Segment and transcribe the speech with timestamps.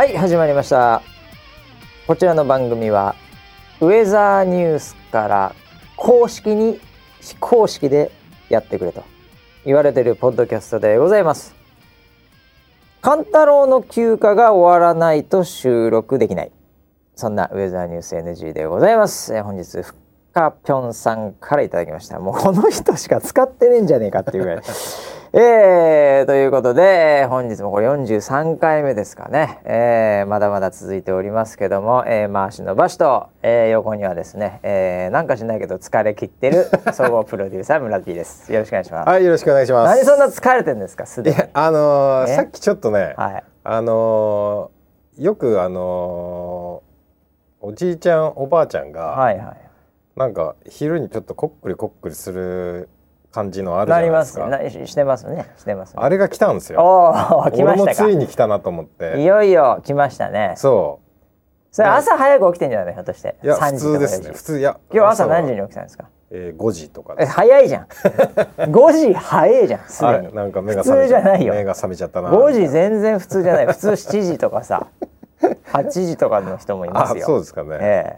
[0.00, 1.02] はい始まりました。
[2.06, 3.14] こちらの番組は
[3.82, 5.54] ウェザーニュースから
[5.94, 6.80] 公式に
[7.20, 8.10] 非公式で
[8.48, 9.04] やってくれと
[9.66, 11.54] 言われてるポッドキャストでございます。
[13.02, 16.52] 勘太郎の休暇が終わらないと収録できない。
[17.14, 19.34] そんなウェザーニュース NG でございます。
[19.34, 19.94] え本日ふっ
[20.32, 22.18] かぴょんさんからいただきました。
[22.20, 24.62] もうこの人しか使ってねえんじゃねえかっていうぐらい。
[25.32, 38.52] えー、ということで本日もこれ43回目ですかね、えー、まだまだ続いておりますけども、えー、回しの場所と、えー、横にはですね、えー、なんかしないけど疲れ切ってる 総合プロデューサー村 P です。
[38.52, 39.96] よろしくお願いします、はい、よろしくお願いします。
[39.96, 41.06] 何そんな疲れてんですか？
[41.06, 41.36] すでに。
[41.52, 42.34] あのーえ？
[42.34, 43.44] さっきちょっとね、はい。
[43.62, 49.56] あのーよくあのーおじいちゃんおばあちゃんが、はいはい。
[50.18, 52.88] なんか昼にちょっとこっくりこっくりする
[53.32, 54.46] 感じのあるじゃなりないでか。
[54.46, 56.80] ますすなししてますねしてますねあれが来たんですよ。
[56.82, 57.10] お
[57.46, 59.22] お 来ま俺もつしたかいに来たなと思っいて。
[59.22, 60.98] よいよ来ましたねそ
[61.70, 63.46] それ朝早く起きてんじゃないひょっとしてう。
[63.46, 64.26] いや3普時とか4通ですね。
[64.30, 64.76] 時普通いや。
[64.92, 65.60] 今日朝何時に？
[65.60, 66.04] に起きたんですか？
[66.32, 67.24] えー、5時とかえ。
[67.26, 67.86] 早いじゃん
[68.70, 72.30] 5時早いじゃんすでに、はい、なんか目が普通じゃないよ目が覚めちゃったな。
[72.30, 74.86] 5時全然普通じゃない普通7時とかさ
[75.72, 77.78] 8時とかの人もいまあすよそうですかね。
[77.80, 78.16] え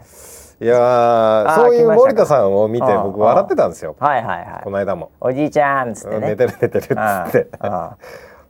[0.63, 3.97] いやーーそういう森田さんを見てあー僕笑ってたんですよ。
[3.99, 4.03] え。
[4.03, 4.63] はいはいはい。
[4.63, 5.11] この間も。
[5.19, 6.27] おじいちゃんっつってね。
[6.29, 7.49] 寝てる寝てるっつって。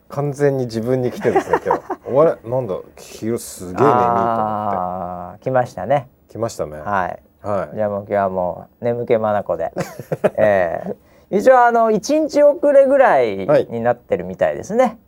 [0.09, 1.81] 完全に自分に来てるんですね今日。
[2.05, 6.07] おわれなんだ昼すげえ眠いと思っあー来ましたね。
[6.27, 6.79] て来ましたね。
[6.79, 7.19] はい。
[7.41, 7.75] はい。
[7.75, 9.73] じゃあもう今日はもう眠気まなこで、
[10.37, 10.95] え
[11.31, 11.37] え。
[11.37, 13.37] 一応あの1日遅れぐらい
[13.69, 14.99] になってるみたいですね、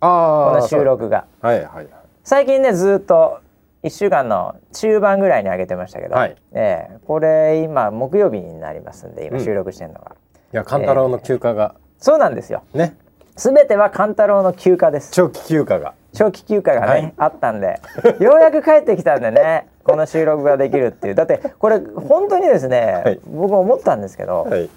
[0.00, 1.26] ああこの収録が。
[1.42, 1.86] はいはい
[2.24, 3.40] 最近ねずっと
[3.82, 6.36] 1週間の中盤ぐらいに上げてましたけど、はい。
[6.52, 9.44] ええこれ今木曜日になりますんで今うん。
[9.44, 10.12] 収録してるのが、
[10.52, 11.74] いや勘太郎の休暇が。
[11.98, 12.62] そうなんですよ。
[12.74, 12.96] ね。
[13.36, 15.12] 全ては勘太郎の休暇です。
[15.12, 15.94] 長期休暇が。
[16.12, 17.14] 長期休暇がね、はい。
[17.16, 17.80] あったんで
[18.20, 21.14] ようやく帰ってきたんでねこの収録ができるっていう。
[21.14, 23.20] だってこれ本当にですね、はい。
[23.26, 24.68] 僕思ったんですけど、はい。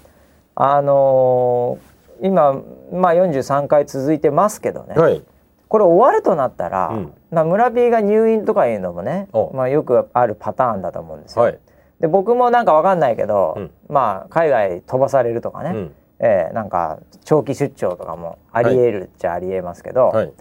[0.54, 2.62] あのー今
[2.92, 5.22] まあ43回続いてますけどね、はい
[5.68, 7.12] これ終わるとなったら、うん。
[7.30, 11.44] まあ村 P が入院とかいうのもねお、まあ、よくあるパターンだと思うんですよ。
[11.44, 11.58] はい。
[12.00, 13.70] で僕もなんかわかんないけど、うん。
[13.88, 15.94] まあ海外飛ばされるとかね、うん。
[16.20, 20.32] えーなんか長期出張とかもありえるっちゃありえますけど、はい。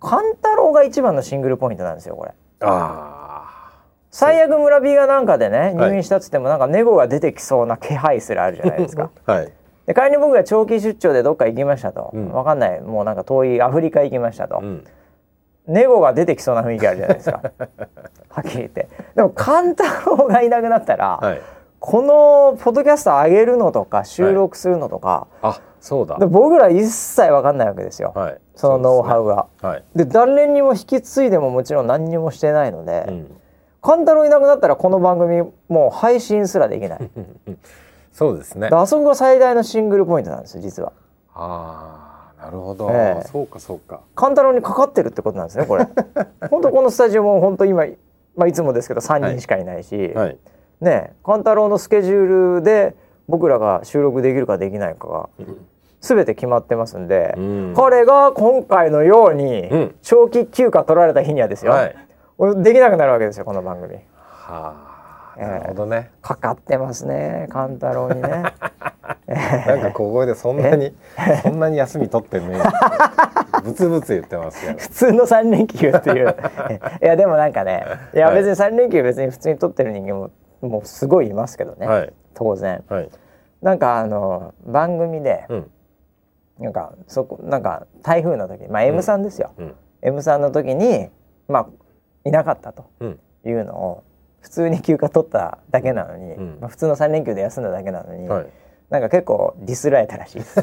[0.00, 2.32] 勘太郎が一番のシングルポイントなんですよこれ。
[2.60, 5.74] あ最悪村 P がなんかでねはい。
[5.74, 9.10] 入院したっつってもなんかネゴが出てきそうな気配すらあるじゃないですか。
[9.26, 9.52] あ はい
[9.86, 12.30] で仮に僕が長期出張でどっか行きましたと、うん。
[12.30, 12.80] わかんない。
[12.80, 14.84] もうなんか遠いアフリカ行きましたと、うん。
[15.66, 17.42] ネゴが出てきそうな雰囲気あるじゃないですか。
[18.30, 18.88] はっきり言って。
[19.14, 21.40] でも勘太郎がいなくなったら、はい。
[21.80, 26.16] このポッドキャスト上げるのとか収録するのとか、あそうだ。
[26.18, 28.38] で僕ら一切わかんないわけですよ、はい。
[28.54, 29.48] そのノウハウが。
[29.62, 29.84] ウはい。
[29.94, 33.40] で誰にも引き継いでももちろん何にもしてないので、うん。
[33.82, 37.00] 勘太郎いなくなったらこの番組もう配信すらできない
[38.14, 38.70] そうですね。
[38.70, 40.92] であそこが最大のシングルポイントなんですよ実は。
[41.34, 42.88] ああなるほど。
[42.92, 43.28] ええ。
[43.28, 44.02] そうかそうか。
[44.14, 45.88] 勘太郎にかかってるってことなんですねこれ。
[46.48, 47.84] 本当このスタジオも本当今、
[48.36, 50.38] まあ、いつもですけど3人しかいないし、はい。
[50.80, 52.94] ね勘太郎のスケジュールで
[53.26, 55.28] 僕らが収録できるかできないかが
[56.00, 57.74] 全て決まってますんで、うん。
[57.74, 59.94] 彼が今回のようにうん。
[60.02, 61.96] 長期休暇取られた日にはですよ、はい。
[62.38, 63.94] 俺できなくなるわけですよこの番組。
[63.94, 64.84] はあ。
[64.88, 64.93] ええ
[65.38, 66.10] なるほどね。
[66.22, 68.28] かかってますね勘太郎にね。
[69.26, 70.94] なんか小声でそんなに
[71.42, 72.62] そんなに休み取ってね
[73.62, 74.72] ブツブツ言ってますよ。
[74.72, 76.36] ね普通の3連休っていう。
[77.02, 77.84] いやでもなんかね
[78.14, 78.36] いやはい。
[78.36, 82.12] 別に3連休別に普通に取ってる人間ももうすごいいますけどね、はい。
[82.34, 82.84] 当然。
[82.88, 83.10] はい。
[83.62, 85.70] なんかあの番組でうん。
[86.58, 89.74] なんかそこなんか台風の時まあ M さんですよ、うん。
[90.02, 91.10] M さんの時に
[91.48, 91.66] まあ
[92.24, 93.18] いなかったとうん。
[93.46, 94.04] いうのを
[94.44, 96.58] 普通に休暇取っただけなのに、うん。
[96.60, 98.46] まあ、普通の3連休で休んだだけなのに、はい。
[98.90, 100.34] なんか結構ディスられたらしい。
[100.34, 100.62] で す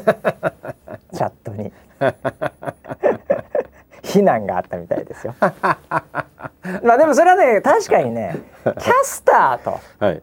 [1.18, 1.72] ャットに。
[4.04, 5.34] 非難があったみたいですよ。
[5.40, 10.22] まあでもそれはね確かにねキャスターとはい。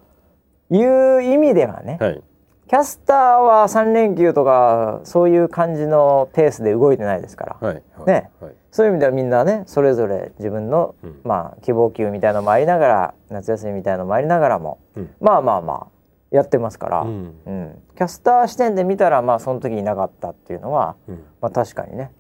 [0.72, 0.86] い
[1.18, 2.24] う意味ではね、はい。
[2.70, 7.76] キャスターは3連休とかそういう感じのペースで動いてないですから、はい。
[7.76, 7.84] はい。
[8.06, 8.30] ね。
[8.40, 11.22] はいそういう意味ではみんなねそれぞれ自分の、うん。
[11.24, 15.16] まあ希望級みたいのもありながら夏休みみたいのもありながらも、うん。
[15.20, 15.88] まあまあまあ
[16.32, 17.34] やってますから、うん。
[17.46, 17.82] うん。
[17.96, 21.24] キャスター視点で見たらまあその時いなかったっていうのは、うん。
[21.42, 22.12] まあ確かにね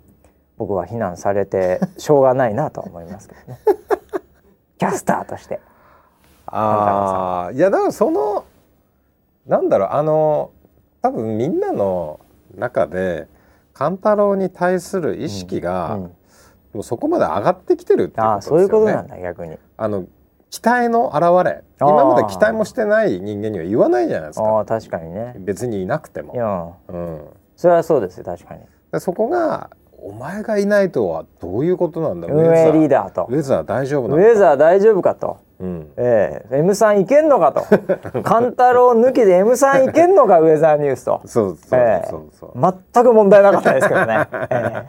[0.58, 3.60] 僕は非難されてしょうがないなとは思いますけどね。
[4.78, 5.60] キャスターとして。
[6.48, 8.44] ああいやだからその
[9.46, 10.50] なんだろうあの
[11.02, 12.20] 多分みんなの
[12.56, 13.28] 中で
[13.74, 16.00] 勘太郎に対する意識が、
[16.78, 18.64] もそこまで上がってきてるっていうことああですよね。
[18.68, 19.58] そういうことなんだ逆に。
[19.78, 20.06] あの
[20.50, 21.64] 期待の表れ。
[21.80, 21.90] あー。
[21.90, 24.46] 今まで期待もしてない人間には言わないじゃないですか。
[24.46, 25.36] ああ確かにね。
[25.38, 27.22] 別にいなくていも、やうん、
[27.56, 28.62] それはそうですよ確かに。
[28.92, 29.70] でそこが
[30.02, 32.28] お前がいないとはどういうことなんだ？
[32.28, 33.28] 運営リーダダーと。
[33.30, 35.38] ウェザー大丈夫なウのェザー大丈夫かと。
[35.60, 36.58] うん、ええ。
[36.60, 37.66] M さんいけんのかと。
[38.24, 41.22] カンタロウ抜きで M さんいけんのかウェザーニュースと。
[41.26, 42.22] そうそうええそう。
[42.32, 42.52] そう、
[42.94, 44.86] 全く問題なかったですけどね、 え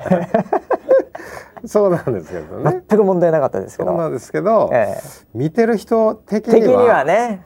[1.66, 2.82] そうなんですけどえね。
[2.88, 5.02] 全く問題なかったですけど、そうなんですけど、ええ。
[5.34, 7.44] 見てる人的にはね。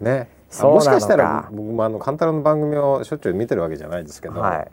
[0.00, 0.28] ね。
[0.62, 4.70] もしかしたら僕もあのカンタロウの番組をしょっちゅう見てるわけじゃないですけど、はい。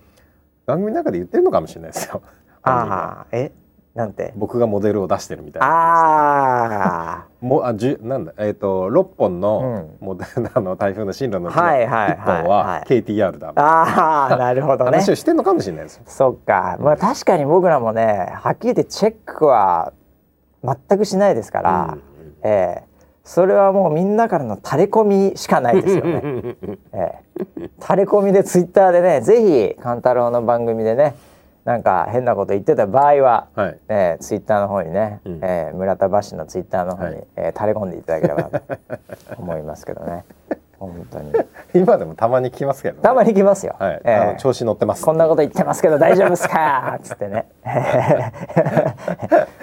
[0.65, 2.21] 番組の中で言ってるのかもしれないですよ。
[2.63, 3.51] ああ え？
[3.95, 4.33] なんて？
[4.35, 12.09] 僕がモデルを出してるみたいなああもうあじゅなんだえっ、と6本のうモデル あの台風の進路のうちのはいはい。
[12.09, 14.91] 1本はいははい KTR だ、ああなるほどね。
[14.91, 16.03] 話をしてるのかもしれないですよ。
[16.05, 16.77] そっか。
[16.79, 19.93] まあ確かに僕らもねはっきり言ってチェックは
[20.63, 22.01] 全くしないですから、うん
[22.43, 22.95] ええ。
[23.23, 26.21] それはもうみんなからの垂れ込みしかないですよね。
[26.93, 27.19] え
[27.59, 31.15] え、垂れ込みでツイッターでねぜひ勘太郎の番組でね
[31.65, 33.77] なんか変なこと言ってた場合は、はい。
[33.89, 35.39] えー、ツイッターの方にね、うん。
[35.43, 37.27] えー村田橋のツイッターの方に、はい。
[37.37, 38.61] えー垂れ込んでいただければと
[39.39, 40.23] 思いますけどね。
[40.79, 41.33] 本当に。
[41.73, 44.35] 今でもたまに聞きますけど、ね、たまに来ますよ、はい、えー。
[44.35, 45.03] 調子乗ってます。
[45.03, 46.93] こんなこと言ってますけど大丈夫ですか？
[46.97, 47.47] っ つってね。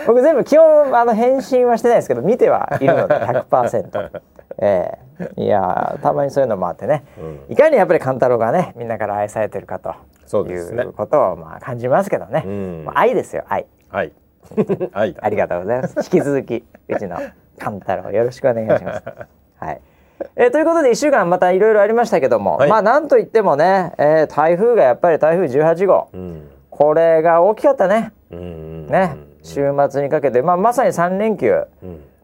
[0.06, 4.20] 僕全部基本あの返信はしてないですけど見てはいるので100%
[4.58, 7.04] ええいやたまにそういうのもあってね、
[7.48, 7.52] うん。
[7.52, 9.94] いかにやっぱり勘太郎がねみんなから愛されてるかと
[10.40, 12.84] いそうことをまあ感じますけどね、うん。
[12.86, 13.66] まあ愛ですよ愛。
[13.90, 14.12] はい
[14.92, 15.94] はいありがとうございます。
[15.98, 17.18] 引き続きうちの
[17.58, 19.02] 勘太郎よろしくお願いします。
[19.56, 19.80] はい。
[20.36, 22.70] えーということで1週間またいろいろありましたけども、はい。
[22.70, 26.08] まあなんといってもね、えー台風がやっぱり台風18号。
[26.12, 26.48] うん。
[26.70, 28.12] これが大きかったね。
[28.30, 28.86] うん。
[28.86, 31.64] ね、週末にかけて、まあ、まさに3連休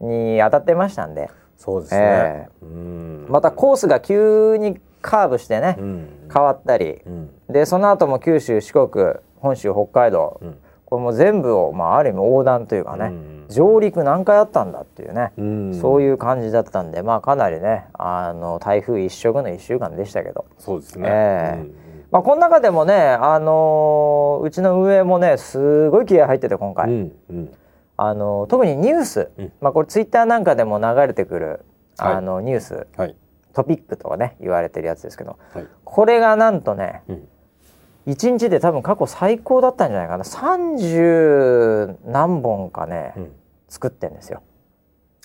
[0.00, 0.34] うん。
[0.34, 1.30] に当たってましたんで。
[1.56, 3.26] そうですね、うん。
[3.28, 7.02] またコースが急にカーブしてね、うん変わったり。
[7.06, 7.30] うん。
[7.48, 8.88] でその後も九州四国
[9.36, 10.58] 本州北海道、うん。
[10.84, 15.74] これも全部を、まあ、ある意味横断というかね、うん上陸何回あったんだっていうね、うん。
[15.74, 21.60] そういう感じだったんでまあかなりねあの台風一色の1週間でしたけど、そうですね、ええ。
[21.60, 21.74] うん
[22.10, 26.90] まあ、この中でもね、あのーうちの運営もねすごい気合入ってて今回。
[26.90, 27.52] うんうん。
[27.96, 29.52] あの特にニュース、うん。
[29.60, 31.64] まあこれツイッターなんかでも流れてくる、
[31.96, 32.14] はい。
[32.14, 32.86] あのニュース。
[32.96, 33.16] はい
[33.58, 35.66] トピックとかね言われてるやつですけどはい。
[35.84, 37.28] これがなんとねうん。
[38.06, 40.24] 1日で多分過去最高だったんじゃないかな。
[40.24, 43.32] 30何本かね、うん。
[43.68, 44.42] 作ってんですよ。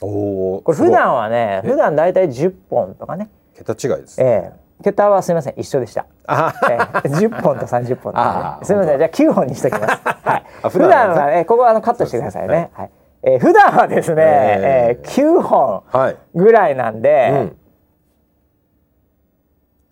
[0.02, 1.68] おおこれ普段はねえ？
[1.68, 4.84] 普段だいたい10本とかね、桁違いです、ええ。
[4.84, 6.08] 桁はすみません一緒でした。
[6.28, 6.78] あええ。
[7.08, 10.02] 10本と30本とかあーねすみませんじゃあ9本にしときます。
[10.04, 11.46] はい、あ普段はね。
[11.46, 12.70] ここはあのカットしてくださいね。
[12.74, 12.92] はい。
[13.22, 17.58] えー普段はですね、ええー9本はい、ぐらいなんで、うん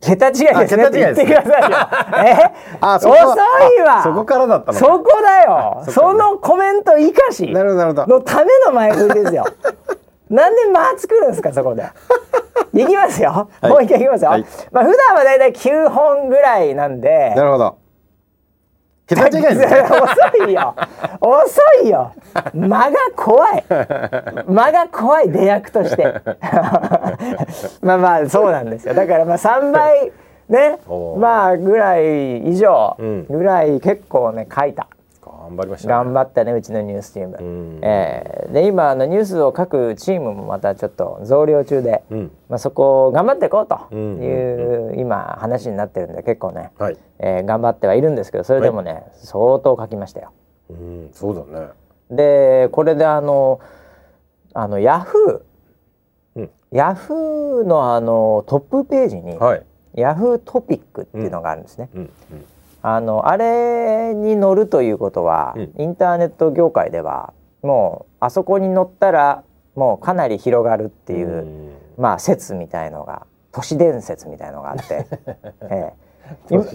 [0.01, 1.77] 桁違いですね言ってく桁ださいよ。
[2.25, 2.51] え？
[2.81, 9.45] あ遅そこいわあそこからだったのそこだよそのコメント生かしなるほどのための前振りですよ。
[10.29, 11.83] なんで間作るんですかそこで。
[12.73, 13.49] いきますよ。
[13.63, 14.31] いもう一回いきますよ。
[14.31, 17.33] はいまあ普段はだいたい9本ぐらいなんで。
[17.35, 17.77] なるほど
[19.15, 19.65] 桁違いですね。
[19.91, 20.75] 遅いよ。
[21.19, 22.11] 遅いよ。
[22.53, 23.63] 間が怖い。
[24.47, 26.03] 間が怖い出役として。
[27.81, 28.93] まあまあそうなんですよ。
[28.93, 30.11] だからまあ3倍
[30.49, 30.77] ね
[31.17, 33.25] まあぐらい以上うん。
[33.29, 34.87] ぐらい結構ね書いた
[35.51, 35.93] 頑張りましたね。
[35.93, 37.79] 頑張ったねうちのニュースチーム、うん。
[37.83, 38.51] えー。
[38.51, 42.31] で今あのニュースを書くチームもまたちょっと増量中で、うん。
[42.49, 46.97] まあ、そこを頑張っていこうとうんいう、今話になってるんで結構ね、はい。
[47.19, 50.31] えー頑張ってはいるんですけどそれでもね、相当書きましたよ。
[50.69, 51.67] うんそうだね。
[52.09, 53.59] でこれであの
[54.53, 56.49] あのヤフー、うん。
[56.71, 59.63] ヤフーのあのトップページに、はい。
[59.95, 61.89] ヤフートピックっていうのがあるんですね。
[61.93, 62.09] うん
[62.81, 65.73] あのあれに乗るということは、うん。
[65.77, 69.43] インターネット業界ではもうあそこに乗ったら
[69.75, 71.71] もうかなり広がるっていう、うん。
[71.97, 75.05] まあ説みたいのが都市伝説みたいのがあって、
[75.69, 76.11] ええ。
[76.49, 76.65] 今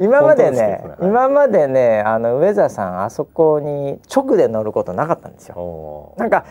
[0.00, 6.14] 今までね今までねあの上澤さんあそこに直で乗ることなかったんですよ。
[6.16, 6.44] なんか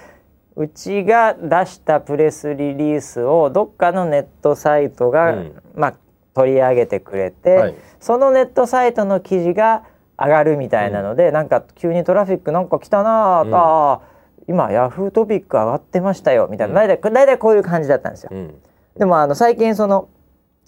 [0.58, 5.56] うちが出したプレスリリースをどっかのネットサイトが、うん。
[5.76, 5.94] まあ、
[6.38, 7.76] 取り上げてくれて、はい。
[8.00, 9.84] そのネットサイトの記事が
[10.20, 13.56] 上がるみたいなので、なんか急にトラフィックなんか来たなあ、うん。
[13.56, 14.18] あー
[14.50, 16.88] 今ヤフートピック上がってましたよみたいな、うん。
[16.88, 18.30] 大体大体こういう感じだったんですよ。
[18.32, 18.54] うん。
[18.98, 20.10] でもあの最近その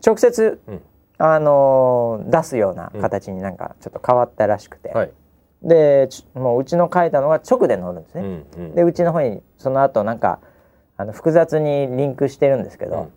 [0.06, 0.82] 直接、うん。
[1.20, 5.12] あのー出すような形になんかちょっと変わったらしくて、はい。
[5.62, 8.76] でちもううちの書いたのが直で載るんですうね、んうん。
[8.76, 10.40] でうちの方にその後なんか
[10.98, 13.14] あの複雑にリンクしてるんですけど、うん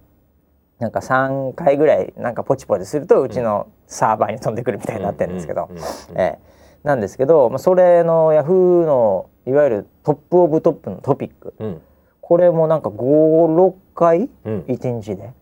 [0.82, 6.52] なんか3回ぐらいなんかポチポチするとうちのサーバーに飛んでくるみたいになってるんですけど、うんうんうんええ。
[6.82, 11.54] なんですけど、まあ、それのヤフーのいわゆる top of top のトピック。
[11.60, 11.82] うん。
[12.20, 14.60] これもなんか56回うん。
[14.62, 15.32] 1日で、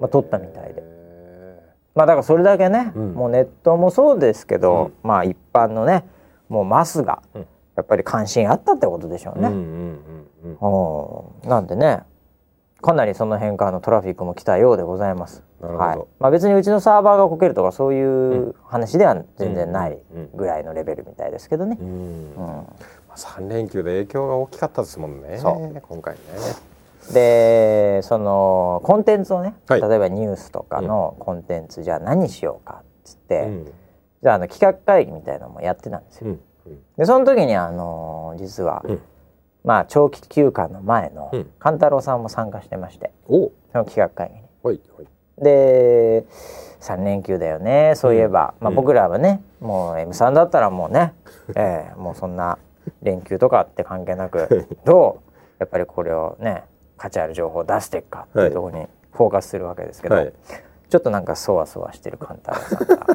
[0.00, 0.82] まあ撮ったみたいで。
[1.94, 3.14] まあだからそれだけね、うん。
[3.14, 6.04] もうネットもそうですけど、まあ一般のね
[6.50, 7.46] もうマスがうん。
[7.74, 9.48] やっぱり関心あったってことでしょうね。
[9.48, 9.60] うんうん
[10.44, 11.42] うんうん。
[11.44, 11.48] うん。
[11.48, 12.02] なんでね
[12.86, 15.42] かなりその辺からのトラフィックも来たようでございます。
[15.60, 15.84] なるほど。
[15.84, 15.98] はい。
[16.20, 21.76] まあ、別にうちのサーバーがこけるとかそういう話では全然ないうんぐらいのレベルみたいですけどね。
[21.80, 21.88] うん。
[21.88, 22.66] うん。
[23.16, 25.50] 三連休で影響が大きかったですもんねそ
[25.88, 26.20] 今回ね。
[27.12, 29.80] でそのコンテンツをね、はい。
[29.80, 33.64] 例えばニュースとかのコンテンツ、じゃあ何しようかっつって、うん。
[34.22, 36.36] じゃああの企画会議みたいなのもやってたんですよ。
[36.66, 36.78] うん。
[36.96, 39.00] でその時にあの実は、うん
[39.66, 41.50] まあ長期休暇の前のうん。
[41.58, 43.50] 勘太郎さんも参加してましてお。
[43.72, 44.40] その企画会議に。
[44.62, 45.06] はいはい。
[45.44, 46.24] で
[46.80, 48.76] 3連休だよねそういえば、まあ、うん。
[48.76, 51.12] 僕らはねもう M さんだったらもうね、
[51.56, 52.56] ええもうそんな
[53.02, 55.32] 連休とかって関係なくどう？
[55.58, 56.62] やっぱりこれをね
[56.96, 60.32] 価値ある情報を出していくかっていうところにフォーカスするわけですけど、はい。
[60.88, 63.06] ちょっとなんかそわそわしてる勘太郎さんが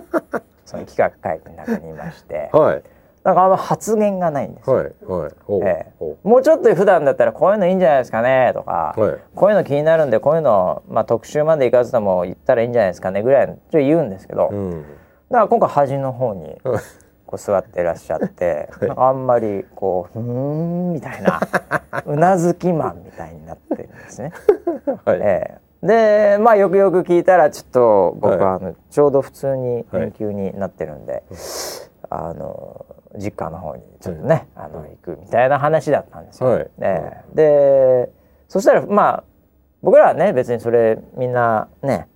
[0.65, 2.83] その企画会議の中にいましてはい
[3.23, 4.69] なんかあんま発言がないんです。
[4.69, 4.75] よ。
[4.75, 5.31] はいはい。
[5.63, 5.93] ええ。
[5.99, 6.17] おう。
[6.23, 9.17] もうちょっと普段だったらこういうのいいんじゃないですかねとか、はい。
[9.35, 14.85] こういうの気になるんでこういうの、まあ、特集まで行かずとも言ったらいいんじゃないですかねぐらいのちょ言うんですけど、だかうん
[15.29, 16.57] ら今回端の方にはい
[17.31, 21.39] こう座ってらっしゃって、なんかあんまりこう「ふーん」みたいな
[22.05, 24.33] うなずきマンみたいになってるんですね。
[25.05, 25.19] はい。
[25.21, 25.87] ええ。
[25.87, 31.23] でまあよくよく聞いたらちょっと僕ははあのちょうど普通に連休になってるんで、
[32.09, 32.85] あの
[33.17, 36.49] 実家の方にちょっとね、あの行くみたいな話だったんですよ。
[36.49, 36.69] はい。
[36.79, 38.11] ええで
[38.47, 39.23] そしたらまあ
[39.81, 42.07] 僕らはね別にそれみんなね、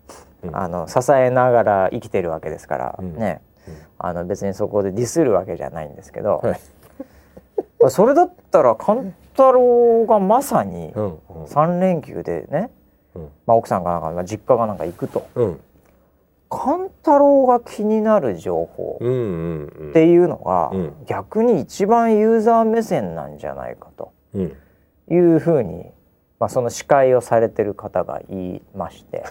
[0.44, 0.56] うん。
[0.56, 3.16] あの支えながら生きてるわけですから、うん。
[3.16, 3.74] ね、うん。
[4.00, 6.60] あの別にそこでディスるわけじゃないんですけど、はい。
[7.90, 11.04] それだったら勘太郎がまさにうん。
[11.04, 11.44] うん。
[11.46, 12.72] 3連休でね、
[13.16, 13.30] うん。
[13.46, 15.28] まあ、奥さんがなんか、まあ、実家がなんか行くと。
[15.36, 15.60] うん
[16.50, 19.90] 勘太郎が気になる情報うんうんうん。
[19.90, 20.94] っていうのが、うん。
[21.06, 24.56] 逆に一番ユーザー目線なんじゃないかとうん。
[25.10, 25.86] いうふうに、
[26.40, 29.24] まあ、その司会をされてる方が言いまして、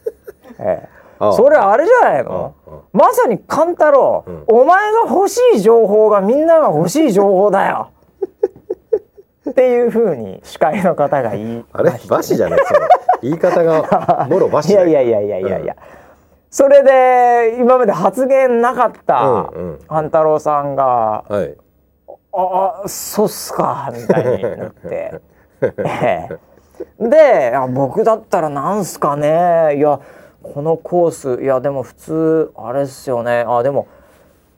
[0.58, 2.54] ええ、あそれあれじゃないの？
[2.66, 2.78] ああ。
[2.92, 4.44] まさに勘太郎、うん。
[4.48, 7.90] お前が欲しい情報がみんなが欲しい情報だよ。
[9.50, 12.08] っていうふうに司会の方が言いあれまして。
[12.08, 12.60] バシじゃない？
[12.66, 12.80] その
[13.22, 14.88] 言い方がもろバシだよ。
[14.88, 15.76] いやいやいやいやいやいや、
[16.50, 19.78] それで今まで発言なかったうんうん。
[19.86, 21.56] 勘太郎さんがはい
[22.32, 25.20] 「ああそうっすか」みたいになって、
[25.60, 26.28] え
[27.00, 27.08] え。
[27.08, 29.76] であ僕だったらなんすかね。
[29.76, 30.00] いや
[30.42, 33.44] このコースいやでも普通あれっすよね。
[33.46, 33.86] あでも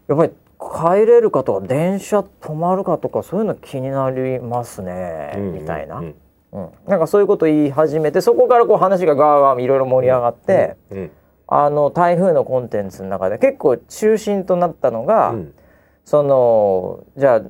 [0.09, 6.14] やっぱり帰れるかとか電車止まるかとかそういうの気になりますね、うんみたいな、うん。
[6.52, 11.11] うんなんかそういうこと言い始めてそこからこう話がガーガーいろいろ盛り上がって、うん
[11.50, 15.54] あの台風のコンテンツの中で結構中心となったのが、うん。
[16.04, 17.42] そのじゃあ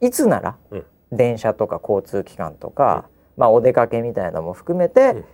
[0.00, 0.84] いつならうん。
[1.10, 3.06] 電車とか交通機関とか、
[3.38, 5.24] まあお出かけみたいなのも含めて、うん。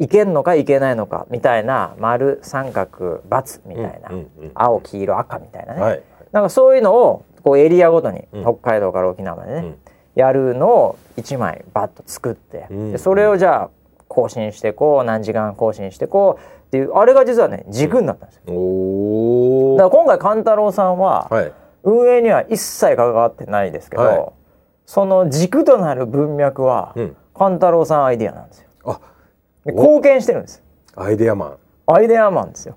[0.00, 8.42] 行けんのか行けないのかみたいな丸三角×みたいな、うんうんうん青黄色赤みたいなね、はいなんかそういうのをこうエリアごとに、うん。
[8.42, 9.78] 北海道から沖縄までね、うん。
[10.14, 12.92] やるのを1枚バッと作って、うん。
[12.92, 13.70] でそれをじゃあ
[14.18, 18.54] 更新してこう何時間更新してこうっていうあれが実はね軸になったんですよ。
[18.54, 21.52] おおだから今回勘太郎さんははい。
[21.84, 24.32] 運営には一切関わってないですけど、はい。
[24.84, 27.16] その軸となる文脈はうん。
[27.34, 28.68] 勘太郎さんアイディアなんですよ。
[28.84, 29.00] あ
[29.64, 30.62] で貢献してるんです。
[30.96, 31.56] アイデアマン。
[31.86, 32.76] アイデアマンですよ。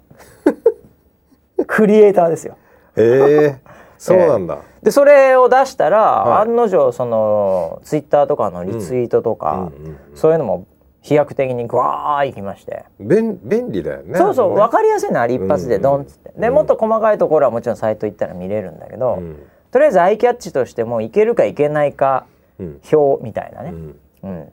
[1.68, 2.58] クリエイターですよ。
[2.96, 3.56] へえ
[3.98, 4.60] そうなんだ。
[4.84, 6.42] でそれを出したら、はい。
[6.42, 9.98] 案の定そのツイッターとかのリツイートとか、うんうんうん。
[10.16, 10.66] そういうのも
[11.02, 16.54] 飛躍的にグワーいきまして、便便利だよねそうそうわ分かりやすいのあれ一発でドンっつって、でうん。
[16.54, 19.44] もっと細かいところはもちろんサイト行ったら見れるんだけど、うん。
[19.72, 22.28] とりあえずアイキャッチとしてもいけるかいけないか
[22.60, 22.82] うん。
[22.92, 24.00] 表みたいなね、うん。
[24.24, 24.52] うん。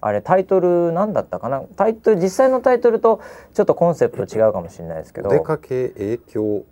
[0.00, 1.62] あれタイトル何だったかな？
[1.76, 3.20] タイトル実際のタイトルと
[3.54, 5.30] ちょっとコンセプト違うかもしれないですけど。
[5.30, 6.64] お出かけ影響？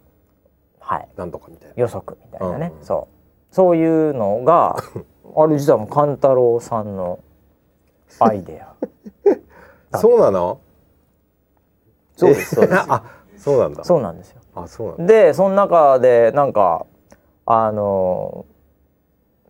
[0.81, 1.09] はい。
[1.17, 1.75] なんとかみたいな。
[1.77, 2.85] 予測みたいなね、うん。
[2.85, 3.09] そ
[3.51, 3.55] う。
[3.55, 4.77] そういうのが
[5.37, 7.21] あれ実はもう勘太郎さんの
[8.21, 8.63] アイデ
[9.93, 9.99] ア。
[9.99, 10.61] そうなの？
[12.17, 12.85] そうですそうです。
[12.89, 13.03] あ
[13.37, 13.85] そうなんだ。
[13.85, 14.41] そうなんですよ。
[14.55, 15.07] あそうなんだ。
[15.07, 16.87] でその中でなんか
[17.47, 18.47] あの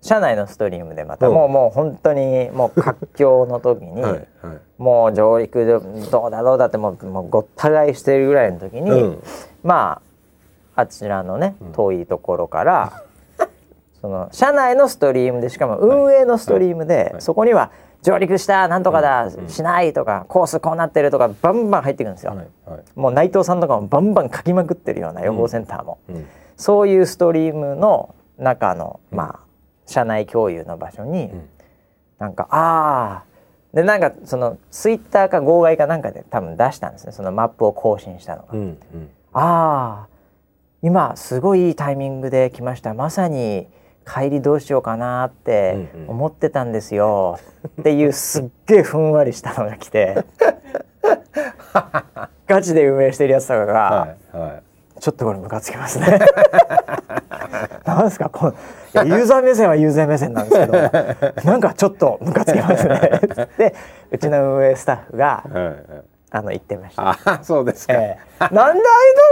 [0.01, 1.35] 社内のストリームでまた、うん。
[1.35, 4.27] もうもう本当にもう活況の時に、 はいはい。
[4.79, 5.79] もう上陸で
[6.11, 9.23] どうだどうだってもうもうごった返してるぐらいの時に、うん。
[9.63, 10.01] ま
[10.75, 11.73] ああちらのねうん。
[11.73, 13.05] 遠いところから、
[14.01, 17.23] その社内のストリームでしかも運営のストリームで、はい。
[17.23, 17.71] そこには
[18.03, 22.37] 上陸したなんとかだ、うんしないとかコースこうなってるとかバンバン入ってくるんですよ。
[22.97, 26.27] もう内藤さんとかもバンバン書きまくってるような予報センターも、うん。
[26.57, 29.41] そういうストリームの中の、まあ
[29.87, 31.49] 社内共有の場所に、うん。
[32.19, 33.33] なんかああ
[33.73, 37.13] でなんかそのツイッターか号外かなんかで多分出したんですね。
[37.13, 39.11] そのマップを更新したのが、うんうん。
[39.33, 40.09] ああ
[40.83, 42.95] 今すごいいいタイミングで来ました。
[42.95, 43.69] まさに
[44.07, 47.39] 帰りどうしようかなって思ってたんですよ、
[47.81, 50.25] っていうすっげえふんわりしたのが来て。
[52.47, 54.63] ガチで運営してるやつとかが、はいはい。
[55.01, 56.19] ちょっとこれムカつきますね。
[57.85, 58.55] なんですかこの
[59.05, 63.01] ユーザー目線はユーザー目線なんですけどなんかちょっとムカつきますね。
[63.59, 63.75] で
[64.11, 65.77] うちの運営スタッフがはいはい
[66.35, 67.19] あの言ってました。
[67.25, 68.41] あそうですか、ええ。
[68.41, 68.79] なんでああい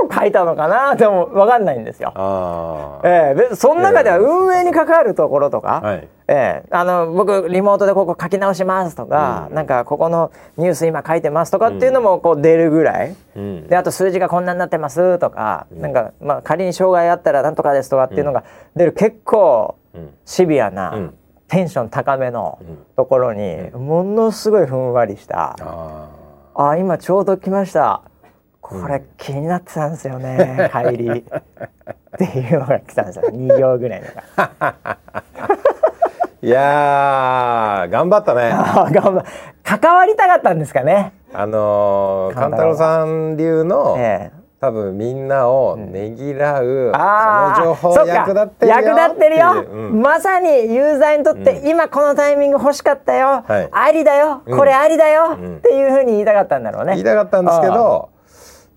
[0.04, 2.12] うのを書いたのかなでも分かんないんですよ。
[2.14, 3.34] ああ、ええ。
[3.34, 6.08] でその中では運営に関わるところとか、はい。
[6.28, 6.68] ええ。
[6.70, 9.54] あの僕リモートでここ書き直しますとか、うん。
[9.54, 13.66] なんかここのニュース今書いてますとかっていうのもこう出るぐらい、うん。
[13.66, 15.80] であと数字がこんなになってますとか、うん。
[15.80, 18.44] なんかまあ仮に障害あったらなんとかですとかっていうのが
[18.76, 18.92] 出る。
[18.92, 20.10] 結構うん。
[20.26, 21.14] シビアな、うん。
[21.48, 22.78] テンション高めのうん。
[22.94, 25.56] ところに、ものすごいふんわりした
[26.54, 28.02] あ「あ今ちょうど来ました。
[28.60, 31.24] これ気になってたんですよね、 帰り」っ
[32.18, 33.24] ていうのが来たんですよ。
[33.30, 34.50] 2行ぐらいのが。
[34.60, 34.74] あ
[36.42, 38.50] いやー頑張ったね。
[38.92, 39.24] 頑張
[39.62, 41.12] 関わりたかったんですかね。
[41.32, 50.02] あのー、勘太郎さん流の、ええ多分みんなをねぎらう、あその情報役立ってるよ役立ってるよ、ううん。
[50.02, 51.68] まさにユーザーにとって、うん。
[51.68, 53.68] 今このタイミング欲しかったよ、はい。
[53.72, 54.42] ありだよ。
[54.44, 54.58] うん。
[54.58, 55.56] これありだよ、うん。
[55.56, 56.92] っていうふうに言いたかったんだろうね。
[56.92, 58.10] 言いたかったんですけど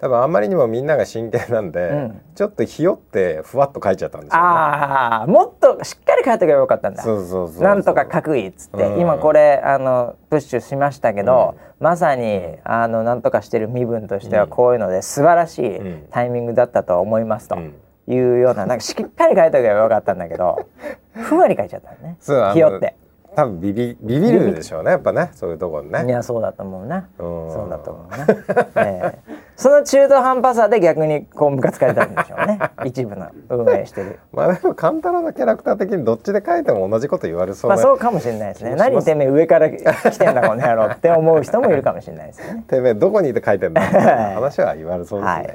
[0.04, 2.22] 多分あんまりにもみんなが真剣なんで、うん。
[2.36, 7.02] ちょっとひよってふわっと書いちゃったんですよ、ね、ああもっとしっかり書いておけばよかったんだ。
[7.02, 7.64] そうそうそうそう。
[7.64, 9.00] なんとか書くいっつって、うん。
[9.00, 14.50] 今これあのプッシュしましたけど、まさにあのなんとかしてる身分としてはうん。
[14.50, 16.08] こういうので素晴らしいうん。
[16.12, 17.74] タイミングだったと思いますとうん。
[18.10, 20.68] いうようななんかしっかり書いておけばよかったんだけど
[21.16, 22.18] ふんわり書いちゃったのね。
[22.52, 22.98] ひよって。
[23.36, 25.32] 多分ビビビビるでしょうねやっぱね。
[25.34, 26.98] そういうところいねやそうだと思うな。
[26.98, 27.52] うん。
[27.52, 28.28] そうだと思うな。
[28.84, 32.60] ええその中途半端さで逆にこうムカつかれたんでしょうね。
[32.86, 34.20] 一部の運営してる。
[34.32, 38.76] まあでも簡単なキャラクター的にどっちで書いても同じこと言われそうな、まあそうかもしれないですね。
[38.76, 39.78] 何てめえ上から来
[40.18, 42.64] てんだこの野郎って思う人もいるかもしれないですよね。
[42.68, 43.82] てめえどこにいて書いてんだ？
[43.82, 44.06] みたい。
[44.06, 45.36] な話は言われそうですね。
[45.36, 45.52] はいは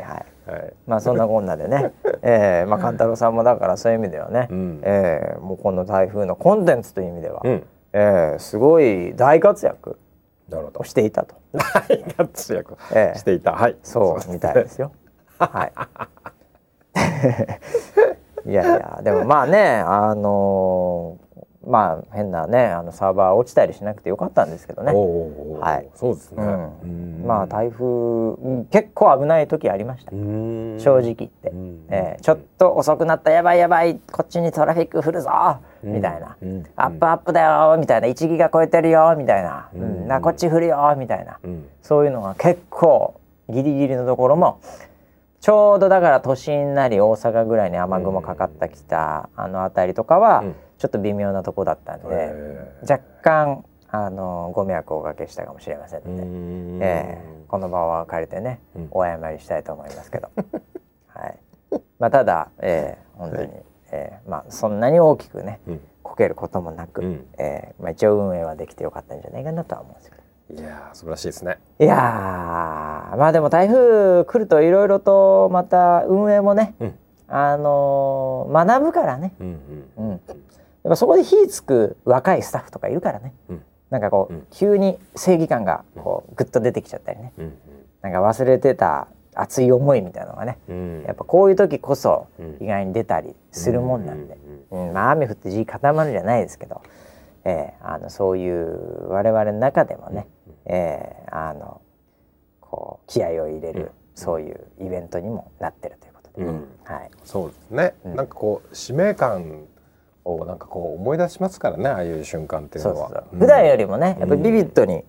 [0.57, 0.61] い。
[0.61, 0.73] はい。
[0.87, 4.81] まあそんなこんなでね、ええまあ勘太郎さんもだからそういう意味ではね、うん。
[4.85, 7.63] ええもうこの台風のコンテンツという意味では、うん。
[7.93, 9.99] ええすごい大活躍
[10.57, 11.35] をしていたと。
[11.53, 13.19] 大活躍ええ。
[13.19, 13.77] していた、はい。
[13.83, 14.93] そうみたいですよ。
[15.39, 15.73] はい。
[18.51, 21.29] いやいやでもまあねあのー
[21.67, 24.93] まあ変なねあのサーバー落ちたりしなくてよかったんですけどね。
[25.61, 25.89] はい。
[25.95, 27.25] そうですね、うん。
[27.27, 30.13] まあ台風うん結構危ない時ありました。
[30.13, 31.87] 正正直言って、うん。
[31.91, 33.31] えーちょっと遅くなった。
[33.33, 34.01] やばいやばい。
[34.11, 36.65] こっちにトラフィック降るぞ、うんみたいな、うん。
[36.77, 38.09] アップアップだよみたいな。
[38.09, 39.83] 1ギガ超えてるよみたいな、うん。
[39.83, 40.09] うん。
[40.09, 41.69] なこっち降るよみたいな、うん。
[41.83, 44.61] そういうのが結構ギリギリのところも
[45.41, 50.55] ちょうどだから都心なり大阪ぐらいに雨雲かかってきたあの辺りとかはうん。
[50.79, 52.33] ちょっと微妙なとこだったんで、へ
[52.89, 56.79] 若干あのご迷惑をおかけしたかもしれませんーので、うん。
[56.81, 57.45] ええ。
[57.49, 58.89] この場を借りてね、うん。
[58.93, 60.29] お謝りしたいと思いますけど、
[61.09, 61.39] はい。
[61.99, 63.63] まあ、ただ、ええ本当に、はい
[63.93, 65.81] ええまあ、そんなに大きくねうん。
[66.03, 67.27] こけることもなく、うん。
[67.39, 70.19] ええまあ、一応運営はできてよかったんじゃないかなとは思うんですけど。
[70.51, 71.59] いやー素晴らしいですね。
[71.79, 76.99] いやーまあでも台風来るといろいろとまた運営もね、うん。
[77.29, 79.61] あのー学ぶからね、うん
[79.99, 80.21] うん、やっ
[80.85, 83.35] ぱそこで火つく若いスタッフとかいるからね。
[83.51, 83.63] うん。
[83.91, 84.47] なんかこう、うん。
[84.51, 87.33] 急に正義感がこうグッと出てきちゃったりね。
[87.39, 87.55] うん。
[88.01, 89.09] なんか忘れてた
[89.41, 91.05] 熱い思いみたいなのがねうん。
[91.07, 92.57] やっぱこういう時こそうん。
[92.61, 94.37] 意外に出たりするもんなんで、
[94.71, 96.83] ううんまあ雨降って地固まるじゃないですけど、
[97.45, 100.27] えーあのそういう我々の中でもね、
[100.67, 101.81] えーあの
[102.61, 103.91] こう気合を入れる、うん。
[104.15, 106.67] そういうイベントにもなってるということで、うん。
[106.85, 108.17] はい、そうですね、うん。
[108.17, 109.67] なんかこう使命感
[110.25, 113.09] をなんかこう思い出しますからねああいう瞬間っていうのは。
[113.09, 115.05] そうそう普段よりもねやっぱりビビッドに、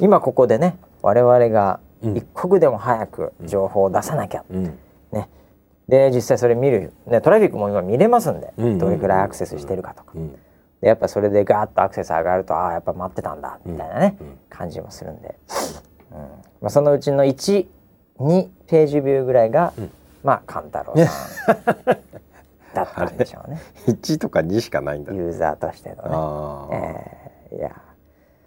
[0.00, 4.78] 今ここでね我々がうん一刻でも早く情報を出さなきゃ、うん。
[5.12, 5.28] ね。
[5.88, 10.32] で実際それ見る、ね、トラフィックも今見れますんで、どれくらいアクセスしてるかとか、うん。
[10.80, 14.38] でやっぱそれでガーッとアクセス上がるとああやっぱ待ってたんだみたいなね、うん。
[14.48, 15.34] 感じもするんで、
[16.12, 16.18] うん。
[16.18, 16.28] ま
[16.66, 17.66] あ、そのうちの12
[18.66, 19.90] ページビューぐらいが、ん。
[20.22, 21.86] まあ勘太郎さん。
[22.74, 23.60] だったんでしょうね。
[23.86, 25.12] 1とか2しかないんだ。
[25.12, 26.76] ユーザーとしてのね。
[26.76, 27.70] えーいや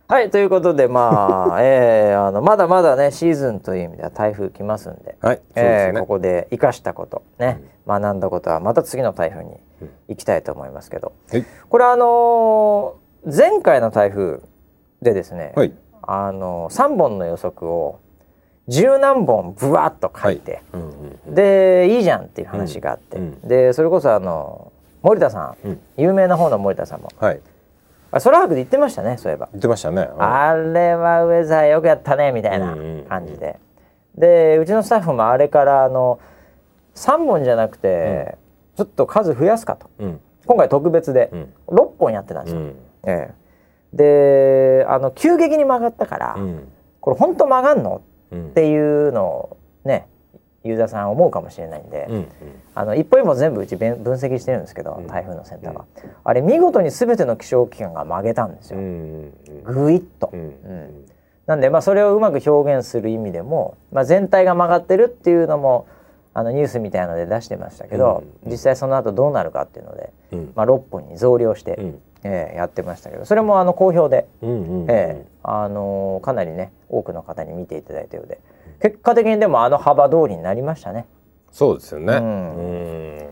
[0.10, 5.18] はいということでまあ、 えー、あのまだまだねシーズンという意味では台風来ますんで。
[5.22, 6.00] はい、そうえですね。
[6.00, 9.60] ーここで生かしたことね、学んだことはまた次の台風に
[10.08, 14.40] 行きたいと思いますけど、はい、これあのー前回の台風
[15.02, 18.00] でですね、はい、あのー、3本の予測を
[18.70, 20.82] 十何本ブワッと書いて、うん
[21.28, 25.80] うん、でいいじゃんっていう話があって、うんでそれこそあの森田さん、うん。
[25.98, 27.42] 有名な方の森田さんもはい、
[28.18, 29.50] あ空白で言ってましたねそういえば。
[29.52, 30.10] 言ってましたね。
[30.18, 32.76] あれはウェザーよくやったねみたいな
[33.08, 33.60] 感じで、
[34.16, 36.20] でうちのスタッフもあれからあの
[36.96, 38.38] 3本じゃなくて、
[38.76, 39.90] ちょっと数増やすかと。
[40.00, 42.62] うん、今回特別でうん、6本やってたんですよ。
[42.62, 42.76] うん、
[43.06, 43.34] え
[43.94, 44.78] え。
[44.82, 46.68] であの急激に曲がったから、うん、
[47.00, 48.02] これ本当曲がんの？
[48.32, 50.08] うん、っていうのをね
[50.64, 52.28] ユーザーさん思うかもしれないんで、うん、
[52.76, 55.08] あの一歩一歩全部うち分分析してるんですけど、うん。
[55.08, 55.86] 台風のセンターは、
[56.24, 59.32] あれ見事に全ての気象機関が曲げたんですうよ、ん、
[59.64, 60.30] ぐいっと。
[60.34, 61.06] うん、うん
[61.48, 65.88] なんでまあそれをうまく表現する意味でも、まあ、全体が曲がってるっていうのも
[66.34, 78.40] あのニュースみたいので出してましたけど、うん実際その後どうなるかっていうので、うん、まあ、6本に増量して、うん、えーやってましたけどそれもあの好評で、うん、うん、えーあのーかなりね多くの方に見ていただいたようで
[78.82, 81.06] 結果的にでもあの幅通りになりましたね。
[81.52, 82.14] そうですよね。
[82.14, 83.18] ううん。
[83.18, 83.28] ん、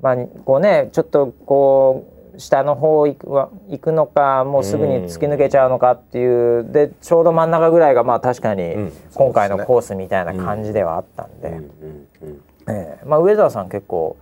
[0.00, 8.92] まあこうねちょっとこう下の方行くは行くのかもうすぐに突き抜けちゃうのかっていうでちょうど真ん中ぐらいがまあ確かにうん。
[9.14, 11.60] 今回のコースみたいな感じではあったんで、
[12.68, 13.06] ええ。
[13.06, 14.16] まあ上澤さん結構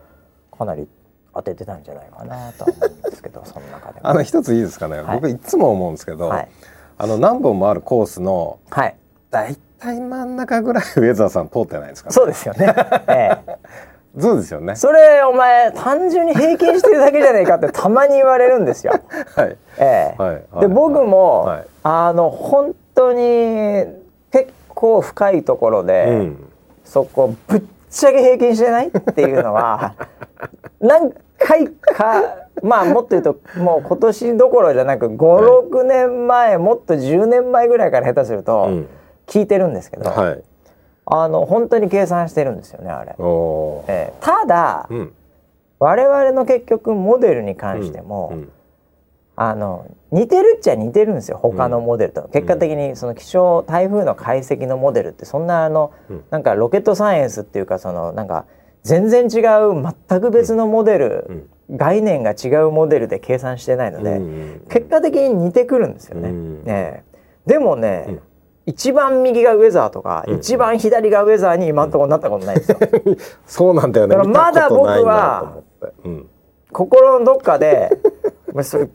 [0.57, 0.87] かなり
[1.35, 4.07] 当ててたんじゃないかなとは思うんですけど その中でも。
[4.07, 5.01] あの一ついいですかね。
[5.01, 5.17] はい。
[5.17, 6.49] 僕いつも思うんですけど、はい。
[6.99, 8.95] あの何本もあるコースのはい。
[9.31, 12.15] だいたい真ん中ぐらいウェザーさん通ってないですか、ね。
[12.15, 12.75] そうですよね。
[13.09, 13.57] ええ
[14.21, 14.77] そうですよね。
[14.77, 18.93] それお前単純に平均してるだけじゃねえかってたまに言われるんですよ。
[19.35, 19.57] はい。
[19.79, 23.87] ええはいはいで僕も、はいあの本当に
[24.31, 26.49] 結構深いところで、うん。
[26.85, 29.95] そこぶっちゃけ平均してないっていうのは
[30.79, 32.23] 何回か
[32.63, 38.89] まあもっと言うともう今年どころじゃなく56年前もっと10年前ぐらいから下手するとうん
[39.27, 40.43] 聞いてるんですけど、はい。
[41.05, 43.17] あの本当に計算してるんですよねあれ。
[43.89, 45.13] ええただ、うん。
[45.79, 48.53] 我々の結局モデルに関しても、うん
[49.35, 56.25] あの似てるっちゃ似てるんですよ他のモデルと、結果的にその気象台風の解析のモデルってそんなあの、うん。
[56.31, 58.45] なんかロケットサイエンスっていうかそのなんか
[58.83, 66.29] 全然違う全く別のモデル、概念が違うモデルで計算してないので、うん結果的に似てくるんですよね。
[66.29, 67.03] うんえ
[67.47, 67.49] え。
[67.49, 68.21] でもね、うん
[68.67, 72.79] 一番右がウェザーとか、うん一番左がウェザーに今のところなったことないんですよ。
[73.47, 74.17] そうなんだよね。
[74.17, 75.55] だからまだ僕は
[76.05, 76.29] うん。
[76.73, 77.91] 心のどっかで
[78.51, 78.89] お前それ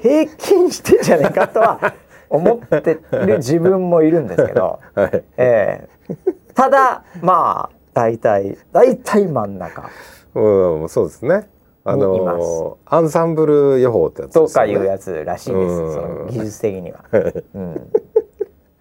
[0.00, 1.94] 平均してんじゃねえかとは
[2.28, 5.24] 思ってる自分もいるんですけど、 はい。
[5.36, 6.14] ええ
[6.54, 9.88] ただまあ大体大体真ん中
[10.34, 11.48] うん、そうですね。
[11.82, 14.46] あのアンサンブル予報ってやつね。
[14.48, 17.00] かいうやつらしいです、うんその技術的には。
[17.54, 17.90] うん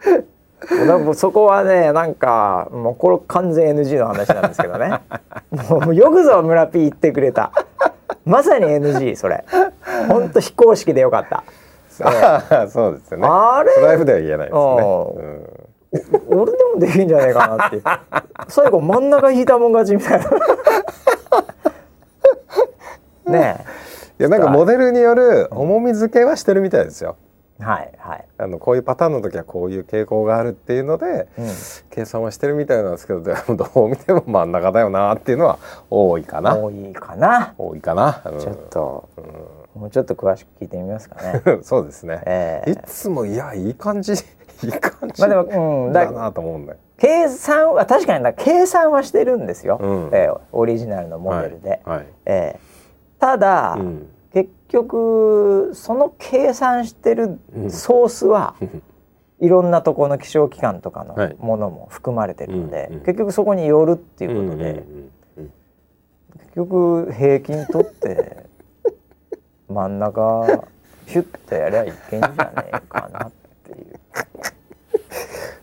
[1.04, 5.02] もうそこはねなんかもうこれ完全 NG の話なんですけどね。
[5.70, 7.52] もうよくぞ村 P 言ってくれた。
[8.26, 9.46] まさに NG それ。
[10.08, 11.44] ほんと非公式でよかった。
[12.02, 13.28] ああそうですよね。
[13.28, 13.72] あれ？
[13.82, 14.62] ライブでは言えないですね。
[14.62, 16.40] うん。
[16.40, 17.82] 俺でもできんじゃないかなって
[18.48, 20.20] 最後真ん中引いたもん勝ちみたい
[23.26, 23.32] な。
[23.40, 23.66] ね
[24.20, 27.16] いやなんかモデルによる重み付けはしてるみたいですよ。
[27.60, 31.48] えはいはい、あのこういうパターンの時はこういう傾向があるっていうので、うん、
[31.90, 36.56] 計算はしてるみたいなんですけどでも どう見ても真ん中だよなっていうのは多いかな。
[36.56, 37.54] 多いかな。
[37.58, 38.22] 多いかな。
[38.26, 38.40] うん。
[38.40, 39.10] ちょっと、
[39.76, 41.42] もうちょっと詳しく聞いてみますかね。
[41.62, 42.22] そうですね。
[42.26, 42.72] ええ。
[42.72, 44.14] いつもいやいい感じ
[44.64, 46.78] いい感じまあでも、うん、だだなと思うんだよ。
[46.98, 50.10] 計算は確かにだ計算はしてるんですよ、うん。
[50.12, 51.98] ええオリジナルのモデルで、はい。
[51.98, 52.06] はい。
[52.26, 52.60] ええ。
[53.20, 53.96] ただ、うん。
[53.96, 54.19] 結
[54.70, 57.72] 局その計算してるうん。
[57.72, 58.56] ソースは、
[59.40, 61.30] いろんなところの気象機関とかはい。
[61.30, 63.00] のものも含まれてるので、うんうん。
[63.02, 64.84] 結局そこによるっていうことで、
[65.36, 68.46] 結局平均取って
[69.70, 70.46] 真ん中
[71.06, 72.34] ヒュッとやりゃいけんじゃね
[72.68, 73.32] えかなっ
[73.64, 74.00] ていう。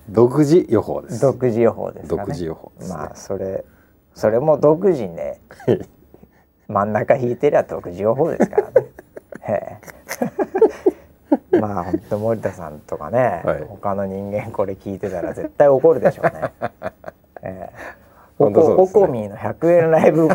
[0.09, 1.21] 独自予報です。
[1.21, 2.19] 独自予報ですかね。
[2.23, 2.97] 独自予報ですね。
[2.97, 3.65] まあそれ
[4.15, 5.41] それも独自にね
[6.69, 8.87] 真ん中引いてりゃ独自情報ですからね。
[9.49, 9.79] え
[11.53, 11.59] え。
[11.61, 13.65] まあ本当森田さんとかね、はい。
[13.69, 16.53] 他の人間これ聞いてたら絶対怒るでしょうね。
[17.43, 17.97] ええ。
[18.39, 20.29] ココミーの100円ライブ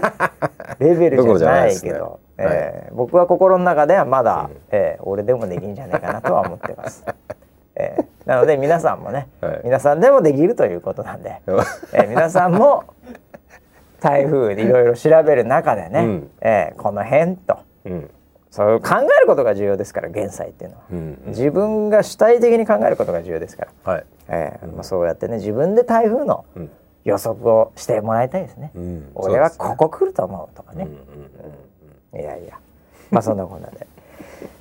[0.79, 2.45] レベルじゃないけど、ね。
[2.45, 2.89] ええ。
[2.93, 4.57] 僕は心の中ではまだ、うん。
[4.71, 7.05] ええ俺でもできんじゃないかなとは思ってます。
[7.75, 8.05] ええ。
[8.25, 9.61] なので皆さんもね、はい。
[9.65, 11.41] 皆さんでもできるということなんで、
[11.93, 12.85] ええ皆さんも
[14.01, 16.29] 台風でいろいろ調べる中でね、うん。
[16.41, 17.59] ええこの辺と。
[17.85, 18.09] うん。
[18.49, 21.17] そう考えることが重要ですから減災っていうのは、うん。
[21.27, 24.05] 自分が主体的に考えることが重要ですから、はい。
[24.27, 26.71] ええまあ、そうやってね自分で台風のうん。
[27.03, 28.71] 予測をしてもらいたいですね。
[28.75, 29.11] うん。
[29.15, 30.87] 俺はここ来ると思うとかね。
[32.13, 32.17] うん。
[32.17, 32.19] うん。
[32.19, 32.59] いやいや、
[33.09, 33.87] まあそんなこんなで。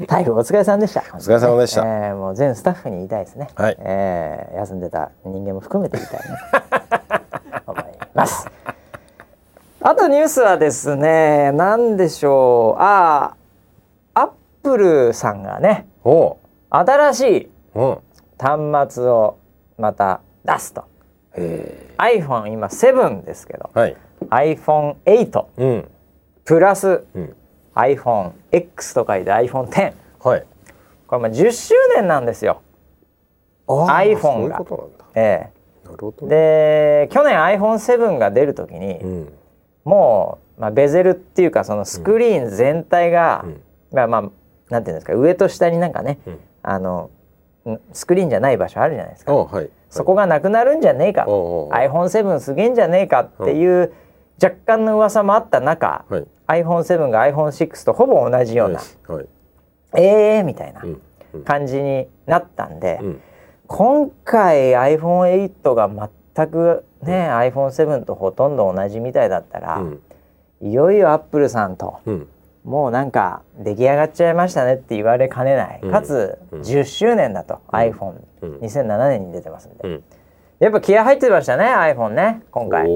[0.07, 1.03] 台風お疲れさんでした。
[1.15, 1.83] お疲れ様でした。
[1.83, 3.49] えーもう全スタッフに言いたいですね。
[3.55, 3.77] はい。
[3.81, 7.21] えー休んでた人間も含めて言いたいね。
[9.83, 12.83] あとニュースはですね、何でしょう。
[12.83, 13.35] あ
[14.13, 14.31] あ、アッ
[14.63, 15.87] プルさんがね、
[16.69, 17.99] 新しいうん
[18.39, 19.39] 端末を
[19.79, 20.85] また出すと。
[21.35, 23.97] へ iPhone 今7ですけど、えはい。
[24.57, 25.89] iPhone8 うん。
[26.45, 27.05] プラス。
[27.15, 27.37] うん。
[27.75, 30.47] iPhoneX と書いて iPhone10 はい。
[31.07, 32.61] これまあ10周年なんですよ。
[33.67, 35.61] iPhone そういうええ。
[36.29, 39.33] で去年 iPhone7 が出る時に、うん
[39.85, 43.61] もう、まあ、ベゼルっていうかそのスクリーン全体が、うん。
[43.93, 44.23] まあまあ
[44.71, 46.39] なんていうんですか上と下になんかね、うん。
[46.63, 47.11] あの
[47.69, 49.33] んスクリーンじゃない場所あるじゃないですか。
[49.33, 49.71] あはい。
[49.89, 51.71] そこがなくなるんじゃねえか、おうおうおう。
[51.71, 53.93] iPhone7 すげえんじゃねえかっていう
[54.43, 56.27] 若干の噂もあった中、はい。
[56.63, 59.27] iPhone7 が iPhone6 とほぼ同じような、はいはい。
[59.97, 61.01] ええー、みたいなうん。
[61.35, 61.45] うん。
[61.45, 63.21] 感じになったんで、うん。
[63.67, 65.89] 今回 iPhone8 が
[66.37, 70.01] 全くね、iPhone7 とほとんど同じみたいだったら、うん。
[70.63, 72.29] いよいよアップルさんとうん。
[72.65, 75.91] もうなんか出来上がっちゃいましたねって言われかねない、うん。
[75.91, 76.61] かつうん。
[76.61, 78.61] 10周年だと、iPhone2007 うん。
[78.61, 80.05] 年に出てますんで、うん。
[80.59, 82.87] やっぱ気合入ってましたね iPhone ね今回。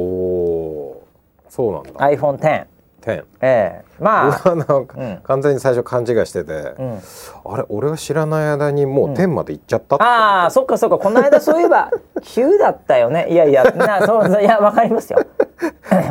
[1.49, 1.91] そうなんだ。
[1.93, 2.67] iPhone10
[3.05, 3.85] 10ええ。
[4.01, 4.41] まあ、
[5.23, 6.99] 完全に最初勘違いしてて、うん、
[7.45, 10.99] あれ俺が知らない間にもう10まで行っちゃったああそっかそっか。
[10.99, 11.91] この間そういえば
[12.21, 13.27] 9だったよね。
[13.29, 15.19] いやいや なそうそういやわかりますよ。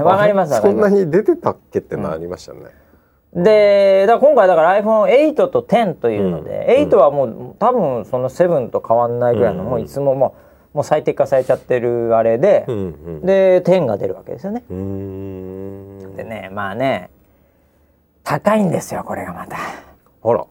[0.04, 2.60] わかりますそんなに出てたっけってのありましたね、
[3.34, 6.90] でだから今回だから iPhone8 と10というので、うん。
[6.90, 9.70] 8はもう多分その7と変わんないぐらいの、うん。
[9.70, 10.43] もういつももう
[10.74, 12.80] もう最適化されちゃってるあれで、うんう
[13.22, 13.26] ん。
[13.26, 14.64] で10が出るわけですよね。
[14.70, 17.10] でねまあね
[18.24, 19.58] 高いんですよこれがまた。
[19.58, 20.46] あら。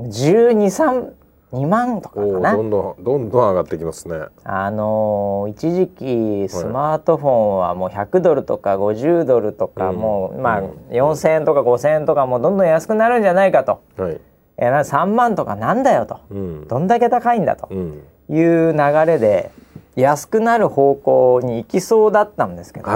[0.00, 1.12] 123
[1.52, 2.56] 2万とかかな。
[2.56, 4.16] どんどんどんどん上がってきますね。
[4.42, 9.96] あのー一時期スマートフォンはもう100ドルとか50ドルとか、うん。
[9.96, 10.70] もうまあうん。
[10.90, 13.82] 4,000円とか5,000円とかもうどんどん安くなるんじゃないかと。
[13.98, 14.20] はい。
[14.56, 16.20] えな3万とかなんだよと。
[16.30, 16.66] うん。
[16.68, 17.68] どんだけ高いんだと。
[17.70, 19.50] うんいう流れで
[19.96, 22.88] 安くなる方向に行きそうだったんですけど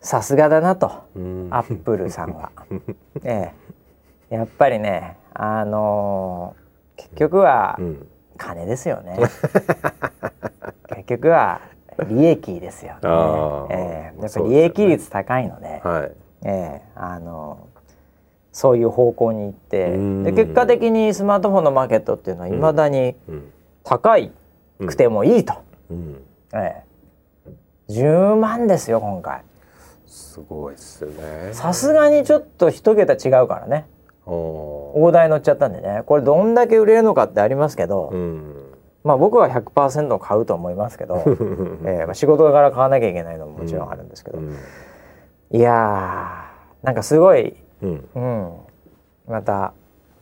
[0.00, 1.48] さすがだなとうん。
[1.50, 2.50] アップルさんは。
[3.22, 3.52] え
[4.30, 6.62] え、やっぱりねあのー
[6.96, 8.06] 結局はうん。
[8.36, 9.18] 金ですよね。
[10.88, 11.60] 結局は
[12.08, 12.98] 利益ですよね。
[13.70, 14.20] ええ。
[14.22, 16.12] やっぱ利益率高いので、はい。
[16.44, 16.82] ええ。
[16.96, 17.68] あの
[18.50, 20.22] そういう方向に行ってうん。
[20.24, 23.52] で結果的にスマートフォンのマーケットっていうのはいまだにうん
[23.84, 24.32] 高い
[24.86, 25.54] くてもいいと、
[25.90, 26.22] うん。
[26.54, 26.84] え
[27.48, 27.52] え。
[27.88, 29.42] 10万ですよ今回。
[30.06, 31.50] すごいっすね。
[31.52, 33.86] さすがにちょっと一桁違うからね。
[34.24, 36.02] 大台乗っちゃったんでね。
[36.06, 38.54] これどんだけ売れるのかってありますけど、うん。
[39.04, 41.24] まあ僕は100%買うと思いますけど、
[41.84, 42.06] ええ。
[42.06, 44.56] まあ、仕事柄買わなきゃいけないのももちろんあるんですけど、うん。
[45.50, 48.08] いやーなんかすごいうん。
[48.14, 48.52] うん、
[49.26, 49.74] また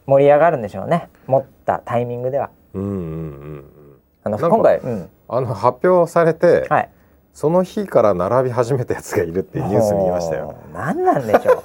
[0.06, 1.08] 盛り上がるんでしょうね。
[1.26, 3.64] 持ったタイミングではうんうんうん
[4.22, 6.90] あの今回、うん、あの発表されて、はい。
[7.32, 10.56] その日から並び始めたやつがいるっていうニュース見ましたよ。
[10.74, 11.62] 何なんでしょう。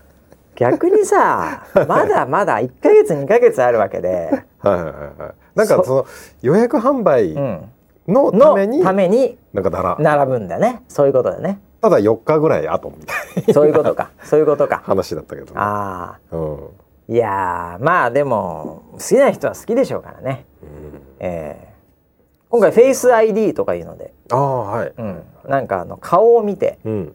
[0.54, 4.92] 逆にさまだまだ1ヶ月2ヶ月あるわけで、はいはいはい
[5.22, 5.34] はい。
[5.54, 6.06] なんかその
[6.42, 7.70] 予約販売うん、
[8.08, 10.38] のたのめに、ためになんか並ぶ。
[10.38, 10.82] んだね。
[10.88, 11.58] そういうことだね。
[11.80, 13.14] ただ4日ぐらい後みた
[13.50, 14.10] いそういうことか。
[14.22, 14.76] そういうことか。
[14.76, 15.52] な話だったけど、ね。
[15.56, 16.68] ああうん。
[17.08, 21.76] いやーまあでも好きな人は好きでしょうからね、うんえー
[22.48, 24.92] 今回フェイス ID とかいうので、ああはい。
[24.96, 27.14] うん、なんかあの顔を見てうん。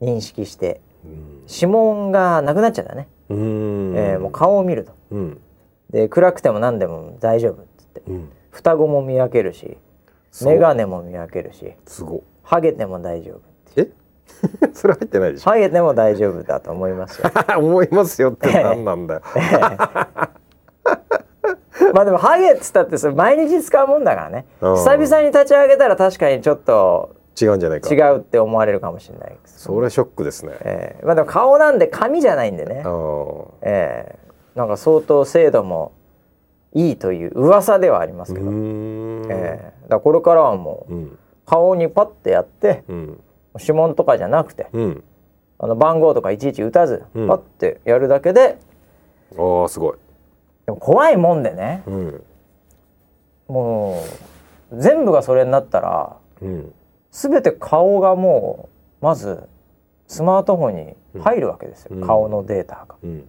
[0.00, 3.94] 認識してうん指紋がなくなっちゃったね、うん。
[3.96, 5.40] えーもう顔を見るとうん。
[5.90, 8.28] で暗くても何でも大丈夫っつってうん。
[8.52, 9.76] 双子も見分けるし
[10.40, 12.22] 眼鏡も見分けるしすご。
[12.44, 13.40] ハゲても大丈夫？
[14.74, 15.50] それ入ってないでしょ。
[15.50, 17.30] ハゲても大丈夫だと思いますよ。
[17.58, 19.22] 思いますよって何なんだよ。
[21.94, 24.46] まあでもハゲっつったってそれ毎日使うもんだからね。
[24.60, 24.76] うん。
[24.76, 27.92] 久々に立ち上げたら確かにちょっと違うんじゃないか。
[27.92, 30.52] 違うって思われるかもしれないです、それショックですね。
[30.60, 31.04] ええ。
[31.04, 32.84] まあでも顔なんで髪じゃないんでね。
[33.62, 34.18] ええ。
[34.54, 35.92] なんか相当精度も
[36.72, 39.72] いいという噂ではありますうけど、ええ。
[39.82, 41.18] だからこれからはもううん。
[41.46, 43.20] 顔にパッてやってうん
[43.58, 45.04] 指紋とかじゃなくてうん。
[45.58, 47.28] あの番号とかいちいち打たず、うん。
[47.28, 48.58] パッてやるだけで
[49.36, 49.96] ああすごい。
[50.66, 51.82] でも怖いもんでね。
[51.86, 52.22] うん。
[53.48, 54.02] も
[54.70, 56.72] う全部がそれになったらうん。
[57.10, 58.68] 全て顔がも
[59.02, 59.48] うまず
[60.06, 62.06] スマートフォンに入るわけですよ、うん。
[62.06, 62.96] 顔のデータが。
[63.02, 63.24] うん。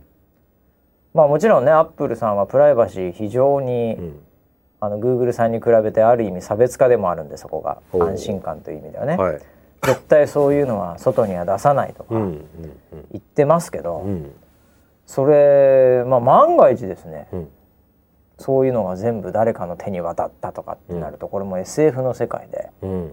[1.13, 4.19] まあもちろんねアップルさんはプライバシー非常に、うん。
[4.83, 7.81] あのグーグルさんに比べてある意味差別化でもあるんでそこが。
[7.93, 9.41] 安心感という意味ではね、はい
[9.81, 12.39] 絶対そういうのは外には出さないとか言
[13.17, 14.31] ってますけど、うん。
[15.05, 17.49] それまあ万が一ですねうん。
[18.37, 23.11] そういうのが全部誰かの手に渡ったとかってなると、これも SF の世界でうん。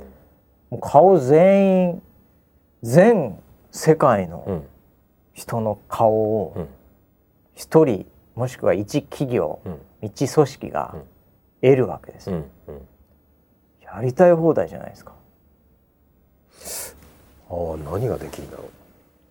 [0.71, 2.03] もう顔全員
[2.83, 3.39] 全
[3.71, 4.67] 世界のうん。
[5.33, 6.69] 人の顔をうん。
[7.55, 9.79] 一人もしくは一企業うん。
[10.03, 11.03] 一組織がうん。
[11.61, 12.45] 得るわけですよ、
[13.83, 15.13] やりたい放題じゃないですか
[17.51, 18.65] ああ何ができるんだろ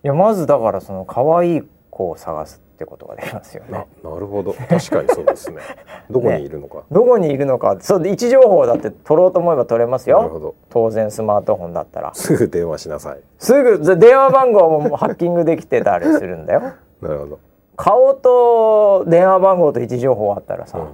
[0.04, 3.86] いやまずだからその可愛い子を探すってことができますよね。
[4.04, 4.52] なるほど。
[4.52, 5.58] 確かにそうですね。
[6.08, 7.76] どこにいるのか、どこにいるのか。
[7.80, 10.18] そうで位置情報だって取ろうと思えば取れますよ。
[10.18, 10.54] なるほど。
[10.70, 12.14] 当然スマートフォンだったら。
[12.14, 13.20] すぐ電話しなさい。
[13.40, 16.60] すぐで電話番号もハッキングできてたりするんだよ。
[17.02, 17.40] なるほど、
[17.76, 20.86] 顔と電話番号と位置情報あったらさ、うん。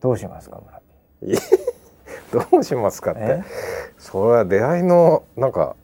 [0.00, 1.38] どうしますか村い
[2.50, 3.20] どうしますかって。
[3.22, 3.42] え？
[3.98, 5.74] それは出会いのなんか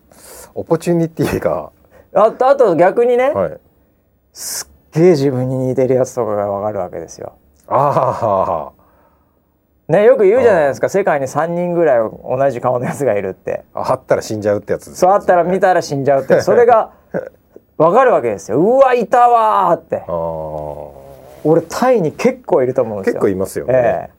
[0.55, 1.71] オポチュニティが。
[2.15, 3.59] あとあと逆にね、はい。
[4.33, 7.35] すっげえ自分に似てるやつとかがわかるわけですよ。
[7.69, 8.71] あ
[9.89, 10.89] ねよく言うじゃないですか。
[10.89, 13.65] 世界に3人ぐらい同じ顔のやつがいるって。
[13.75, 16.93] ああったら死んじゃうってやつですそうあったら見たら死んじゃうってそれが
[17.77, 18.59] わかるわけですよ。
[18.59, 20.05] うわいたわーって。
[21.45, 23.15] 俺タイに結構いると思うんですよ。
[23.15, 24.16] 結構いますよね、ええ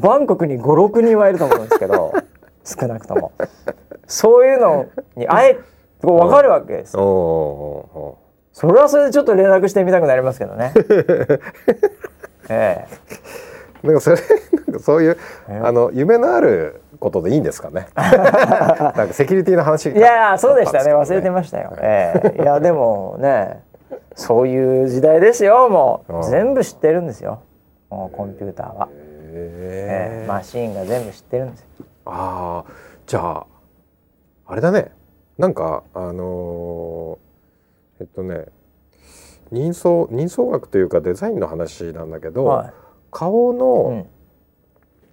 [0.00, 2.12] バンコクに56人はいると思うんですけど
[2.64, 3.32] 少なくとも。
[4.06, 5.58] そういうのにあえ
[6.02, 6.92] 分かるわけです。
[6.92, 8.16] そ
[8.64, 10.72] れはそれでちょっと連絡してみたくなりますけどね。
[12.48, 13.50] えー
[13.82, 14.16] なんかそれ
[14.66, 15.16] なんかそういう
[15.48, 17.86] えあの夢のあることでいいんですかね？
[17.96, 18.10] な
[18.90, 19.88] んかセキュリティの話。
[19.88, 20.94] えいやそうでしたね。
[20.94, 22.42] 忘れてまましたよ、ええ。
[22.42, 23.62] いやでもね
[24.14, 26.24] そういう時代ですよもう。
[26.24, 27.40] 全部知ってるんですよ
[27.90, 31.66] コンピューターは、えへえマシーンが全部知ってるんですよ。
[32.06, 32.72] ああ
[33.06, 33.46] じゃあ
[34.46, 34.92] あれだね。
[35.38, 38.46] なんかあのーえっとね
[39.50, 42.72] 人相人相学というかデザインの話なんだけど、はい。
[43.10, 44.06] 顔の、うん、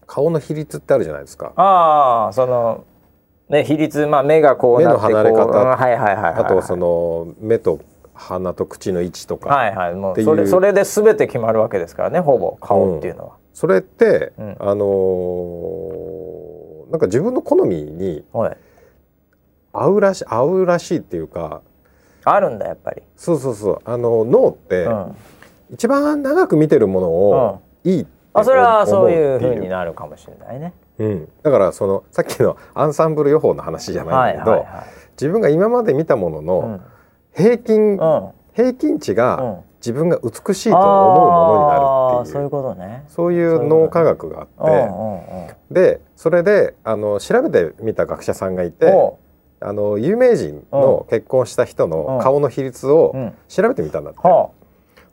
[0.06, 1.54] 顔の比率ってあるじゃないですか。
[1.56, 2.86] ああその
[3.50, 5.46] ね比率まあ目がこうなってこう目の離れ方。
[5.46, 7.80] うんはいはいはいはいあとその目と
[8.18, 9.96] 鼻と口の位置とか、はいはい。
[9.96, 12.58] もううそれそれで全て決まるわけですからねほぼ。
[12.58, 14.56] 顔っていうのは、それって、うん。
[14.60, 16.08] あのー
[16.90, 18.58] なんか自分の好みにはい。
[19.74, 21.62] 合うらし合うらしいっていうか。
[22.24, 23.82] あるんだやっぱり、そうそうそう。
[23.86, 25.16] あの脳って、うん、
[25.74, 30.74] 一番長く見てるものをいいってあそれはそういう思って風になるかもしれないね。
[31.00, 34.86] うん、だからそのさっきのアンサンブル予報の話じゃないんだけど、はいはいはい。
[35.12, 36.82] 自分が今まで見たものうのん
[37.38, 38.30] 平均、うん。
[38.54, 39.18] 平均値うん。
[39.18, 42.34] が自分が美しいと思うものになるっていう。
[42.34, 43.04] そういうことね。
[43.08, 49.20] そういう脳科学があって、でそれであの調べてみた学者さんがいてお
[49.60, 53.14] あの有名人の結婚した人の顔の比率を
[53.48, 54.50] 調べてみたんだって、は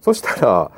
[0.00, 0.70] そしたら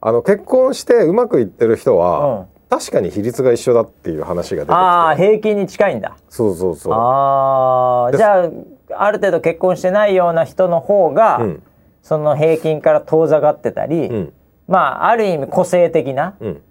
[0.00, 4.72] あの結婚してうまくいってる人あ、は、うん、確かに比率が一緒だっていう話が出てきて。
[4.72, 6.16] ああ平均に近いんだ。
[6.28, 6.92] そうそうそう。
[6.92, 8.50] でああじゃあ
[8.96, 11.62] ある程度結婚してないような人の方が、うん
[12.00, 14.32] その平均から遠ざかってたり、うん
[14.66, 16.62] まあある意味個性的なうん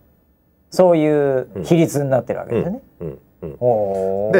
[0.71, 3.17] そういう比率になってるわけうんですよね。
[4.31, 4.39] で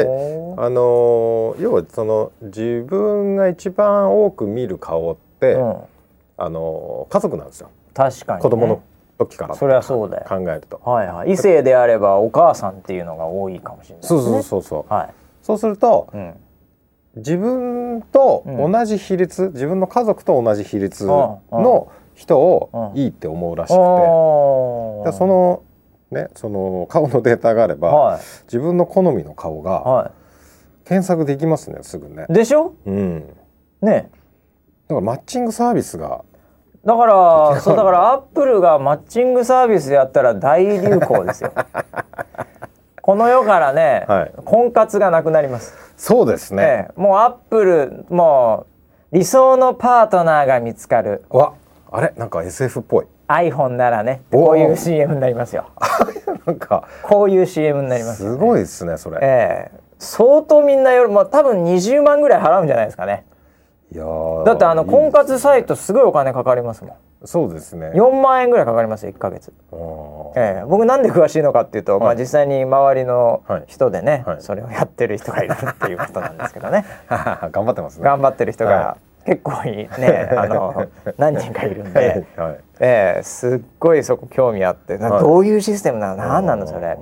[0.56, 5.76] あのー要はその自分が一番多く見る顔って、うん、
[6.36, 8.82] あのー家族なんですよ確かに、ね、子供の
[9.18, 10.24] 時からそれはそうだよ。
[10.28, 10.80] 考えると。
[10.84, 11.32] はいはい。
[11.32, 14.20] 異性であればお母さんっていうのが多いかもしれないですね。
[14.20, 14.92] そうそうそうそう。
[14.92, 15.14] はい。
[15.42, 16.34] そうするとうん。
[17.18, 21.40] 自分と同じ比率、自分の家族と同じ比率の
[22.14, 22.98] 人をうん。
[22.98, 25.10] いいって思うらしくて、おー。
[25.10, 25.62] でその
[26.10, 28.20] ねその顔のデータがあれば、はい。
[28.44, 30.10] 自分の好みの顔がは
[30.84, 32.26] 検索できますねすぐね。
[32.28, 32.74] でしょ？
[32.86, 33.36] うん。
[33.82, 34.10] ね。
[34.88, 36.24] だからマッチングサービスが
[36.84, 41.52] だからそうだからアップルがマッチングサービスやったら大流行ですよ。
[43.02, 44.32] この世からね、はい。
[44.44, 47.00] 婚活がなくなります、そうですね、ええ。
[47.00, 48.66] もうアップルも
[49.12, 51.24] う理想のパートナーが見つかる。
[51.28, 51.52] わ
[51.90, 52.14] あれ？
[52.16, 53.06] なんか SF っぽい。
[53.26, 55.66] iPhone ならねこういう CM になりますよ。
[56.46, 59.80] なんかこういう CM になりますよすごいですねそれ、ええ。
[59.98, 63.26] 相当みんなよりも多分20万ぐらい払うんじゃないですかね。
[63.92, 66.92] いやーだってあの婚活サイトすごいお金かかりますもん
[67.24, 67.90] そうですね。
[67.94, 69.52] 4万円ぐらいかかりますよ1ヶ月。
[70.36, 73.64] ええ、僕なんで詳しいのかっていうと、まあはい実際に周りのはい。
[73.66, 74.40] 人でね、はい。
[74.40, 76.84] それをやってる人がいるっていうことなんですけどね。
[77.50, 78.04] 頑張ってますね。
[78.04, 78.96] 頑張ってる人がは
[79.26, 82.50] 結構いね あの何人かいるんで、はい。
[82.50, 82.58] はい。
[82.80, 84.96] ええ、すっごいそこ興味あって。
[84.98, 86.16] どういうシステムなの？
[86.16, 86.96] 何なのそれ、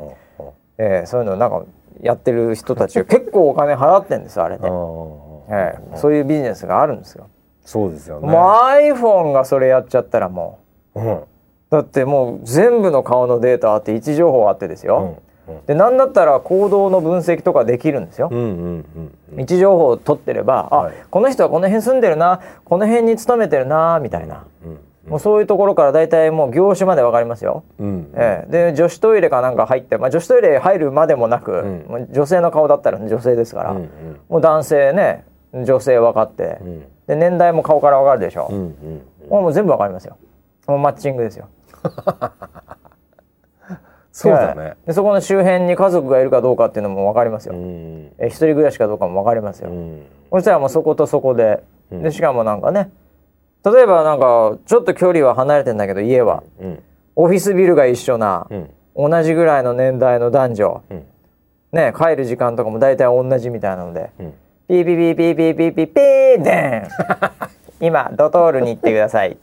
[0.78, 1.62] ええ、そういうのなんか
[2.00, 4.66] やってる人たちが結構お金払ってんですよあれで、
[5.50, 7.28] ええ、そういうビジネスがあるんですよ。
[7.66, 8.28] そうですよね。
[8.28, 10.60] もう iPhone がそれやっちゃったらも
[10.94, 11.00] う。
[11.02, 11.14] ん。
[11.16, 11.26] う
[11.68, 15.26] だってもう全部の顔のデータあって位置情報あってですよ、うん
[15.66, 18.28] でなんだったら行動の分析とかできるんですよ。
[18.32, 19.40] うんうんうんうん。
[19.40, 20.94] 位置情報を取ってれば、あ、はい。
[21.08, 27.62] この人はこの辺住んでるなこの辺に勤めてるなみたいな、うんもうそういうところから大体もう業種までわかりますよ。
[27.78, 33.88] うんええ、で女子トイレかなんか入って、まあ、女子トイレ入るまでもなく、う女性の顔だったら女性ですから、うんうん。
[34.28, 40.16] もう男性ね女性分かって、うんで年代も顔から分かるでしょ、うんうんもう全部分かりますよ。
[40.68, 41.48] もうマッチングですよ。
[44.12, 44.76] そうだね。
[44.86, 48.12] でそこの周辺に家族がいるかどうかっていうのも分かりますよ、うん。
[48.18, 50.06] え一人暮らしかどうかも分かりますよ、うん。
[50.30, 52.02] そしたらもうそことそこで,、うん。
[52.02, 52.90] でしかもなんかね
[53.64, 56.42] 例えばなんかちょっと距離は離れてんだけど家は。
[56.60, 56.82] うん
[57.18, 58.54] オフィスビルが一緒な、う
[59.08, 59.10] ん。
[59.10, 61.04] 同じぐらいの年代の男女、うん。
[61.72, 64.10] ね帰る時間とかも大体同じみたいなので、
[64.68, 66.88] うんピーピーピーピーピピピピーデン
[67.80, 69.36] 今ドトールに行ってください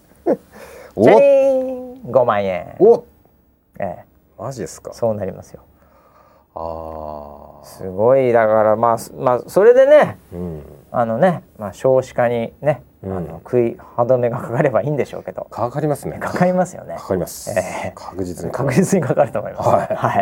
[0.95, 3.05] おチャリーン5万円、お
[3.80, 4.05] ええ、
[4.38, 5.63] マジですかそうなりますよ
[6.55, 20.19] ああすごいだからまあまあそれでねうんあのね、まあ、少子化にね、うんあの食い歯止めがかかればいいんでしょうけどかかりますねかかりますよねかかりますええ確実に確実にかかると思いますはいは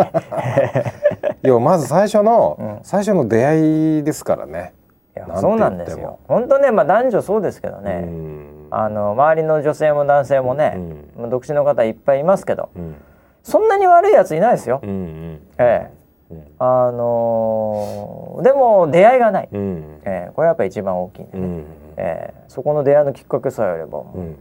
[1.43, 4.73] いいやまず最初のうん最初の出会いですからね
[5.15, 6.19] いやそうなんですよ。
[6.27, 8.67] 本当ねまあ男女そうですけどうね、ん。
[8.71, 10.77] あの周りの女性も男性もね、
[11.17, 12.69] まあ独身の方いっぱいいますけど。
[12.75, 12.95] うん。
[13.43, 15.41] そんなに悪いやついないですよ、うんうん。
[15.57, 16.33] ええ。
[16.33, 16.45] うん。
[16.59, 20.01] あのーでも出会いがない、うん。
[20.05, 20.31] ええ。
[20.35, 21.65] これやっぱ一番大きいね、うん。
[21.97, 22.43] ええ。
[22.47, 24.37] そこの出会いのきっかけさえあればもう,、うん。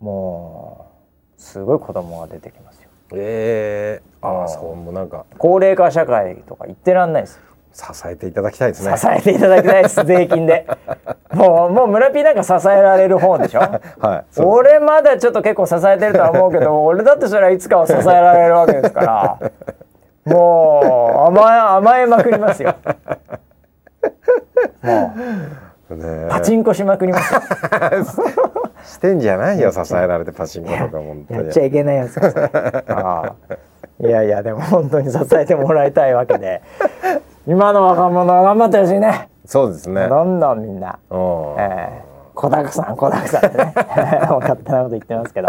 [0.00, 0.86] も
[1.38, 2.88] うすごい子供が出てきますよ。
[3.14, 4.02] ええ。
[4.22, 5.26] ああそうもうなんか。
[5.38, 7.38] 高齢化社会とか言ってらんないです
[7.72, 8.96] 支えていただきたいですね。
[8.96, 10.66] 支えていただきたいです税金で。
[11.32, 13.60] もうもう村ピーなんか支えられる方でしょ？
[14.00, 19.38] はい俺まだちょっと結構支えてるとは思うけど 俺だってそれはいつかは支えられるわけですから。
[20.24, 22.74] もう甘え甘えまくりますよ。
[24.82, 25.14] も
[25.90, 27.40] うねパチンコしまくりますよ。
[28.84, 31.40] してんじゃないよ支えられてパチンコとか本当に。
[31.44, 32.18] やっちゃいけないやつ
[32.88, 33.54] ああ。
[34.00, 36.60] いやいやでも本当に支えてもらいたいわけで
[37.46, 39.28] 今の若者は頑張ってほしいね。
[39.44, 40.08] そうですね。
[40.08, 41.18] どんどんみんな、うん。
[41.58, 45.48] えー、子だくさん子だくさんってね 勝手なこと言ってますけど。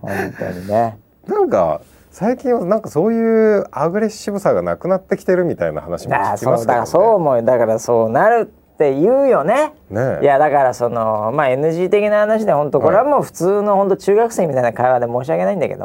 [0.00, 0.98] 本当にね。
[1.26, 1.80] なんか
[2.10, 6.58] 最近はなんかそういうアグレッシブさがなくなってきてるみたいな話も聞きますけどね。
[6.58, 7.42] そうだからそう思うよ。
[7.42, 9.74] だからそうなるって言うよね。
[9.90, 10.20] ね。
[10.22, 15.84] いやだからそのまあ NG 的な話で本当これはもう普通の本当中学生みたいな会話で申し訳ないんだけど。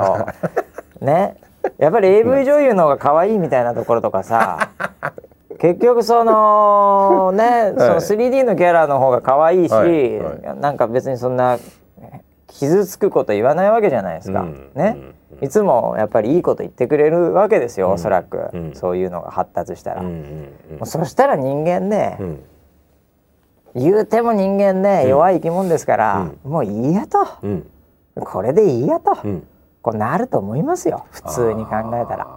[1.01, 1.35] ね
[1.77, 4.69] やっぱり AV 女優の方が可愛いみたいなところとかさ
[5.59, 10.19] 結局そのねその 3D のキャラの方が可愛いし、はい。
[10.19, 11.59] はなんか別にそんな
[12.47, 14.69] 傷つくこと言わないわけじゃないですか、うん。
[14.73, 14.97] ね、
[15.39, 15.45] うん。
[15.45, 18.71] いつもやっぱりいいこと言ってくれるわけですよ、おそらく、うん。
[18.73, 20.77] そういうのが発達したら、うんもうん。
[20.81, 22.25] うそしたら人間ね、うん。
[22.25, 22.43] うん
[23.75, 27.67] 言うても人間ね、弱い生き物ですから、もういいやと、うん。
[28.15, 29.43] これでいいやと、うん
[29.81, 32.27] こうなると思いますよ普通に考えたら。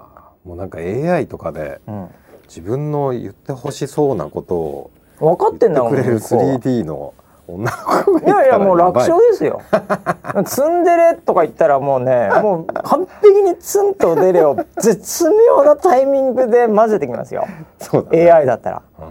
[0.45, 2.09] もうなんか AI とかでうん、
[2.49, 4.91] 自分の言ってほしそうなことを
[5.21, 6.45] 分かってんだもんくれる向こうは。
[6.59, 7.15] 3D の
[7.47, 8.29] 女の子がいい。
[8.29, 9.61] やいやもう楽勝勝ですよ。
[10.45, 17.47] ツンデレとか言ったらもうね もう完璧にツンとデレを絶妙なタイミングで混ぜてきますよ。
[17.79, 18.31] そうだね。
[18.31, 18.83] AI だったら。
[18.99, 19.03] あ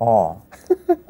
[0.00, 0.06] うん。
[0.06, 0.38] も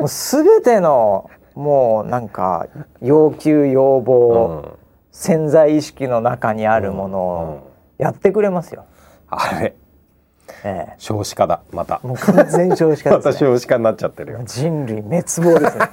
[0.00, 2.66] う全てのもうなんか
[3.00, 4.84] 要求要ー望、うん
[5.14, 8.84] 潜在意識の中にあるものをやってくれますよ。
[9.28, 9.76] あれ。
[10.64, 10.94] ええ。
[10.98, 12.00] 少子化だまた。
[12.02, 14.40] もう完全少子化 また少子化になっちゃってるよ。
[14.44, 15.88] 人類滅亡ですね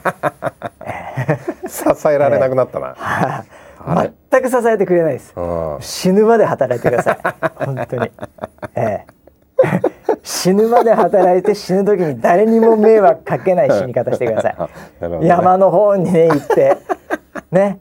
[1.70, 3.44] 支えられなくなったな、あ。
[4.04, 4.12] れ？
[4.32, 5.34] 全く支えてくれないです。
[5.36, 5.78] うん。
[5.82, 7.18] 死ぬまで働いてください。
[7.64, 8.12] 本当に。
[8.76, 9.06] ええ。
[10.24, 15.10] 死ぬまで働いて死ぬ時に誰にも迷惑かけない死に方してください。
[15.20, 15.28] ね。
[15.28, 16.78] 山の方にね行って。
[17.52, 17.80] ね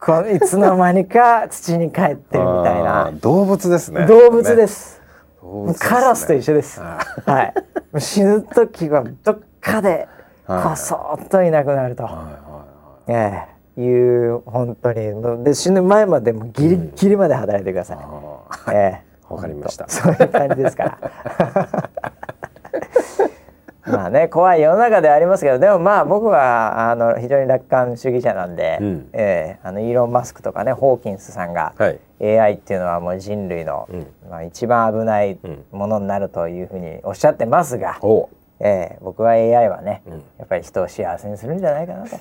[0.00, 4.06] このいつの間にか土に帰ってるみたいあなー動物ですね。
[4.06, 5.00] 動物です。
[5.42, 5.74] ね。
[5.78, 6.80] カラスと一緒です。
[6.80, 7.54] あはい。
[8.00, 10.08] 死ぬ時はどっかで
[10.46, 10.62] はい。
[10.70, 12.20] こそっといなくなると、はいは
[13.08, 13.32] いはい。
[13.34, 13.44] え
[13.76, 13.80] え。
[13.80, 15.44] いう本当に。
[15.44, 17.98] で死ぬ前までもギリギリまで働いてください。
[17.98, 19.08] あええ。
[19.28, 19.86] わかりました。
[19.88, 21.87] そういう感じですから。
[23.90, 29.10] まあね怖い世の中ではありますけどでもまあ僕はあの非常に楽観主義者なんで、うん。
[29.12, 32.00] ええあのイーロン・マスクとかねホーキンスさんが、ーはい。
[32.20, 34.06] AI っていうのはもう人類の、うん。
[34.28, 35.64] まあ、一番危ないうん。
[35.72, 38.28] ものになるというふうにおっしゃってますが、お
[38.60, 40.12] ええ僕は AI はね、うん。
[40.38, 42.16] やっぱり人を幸せにするんじゃないかなと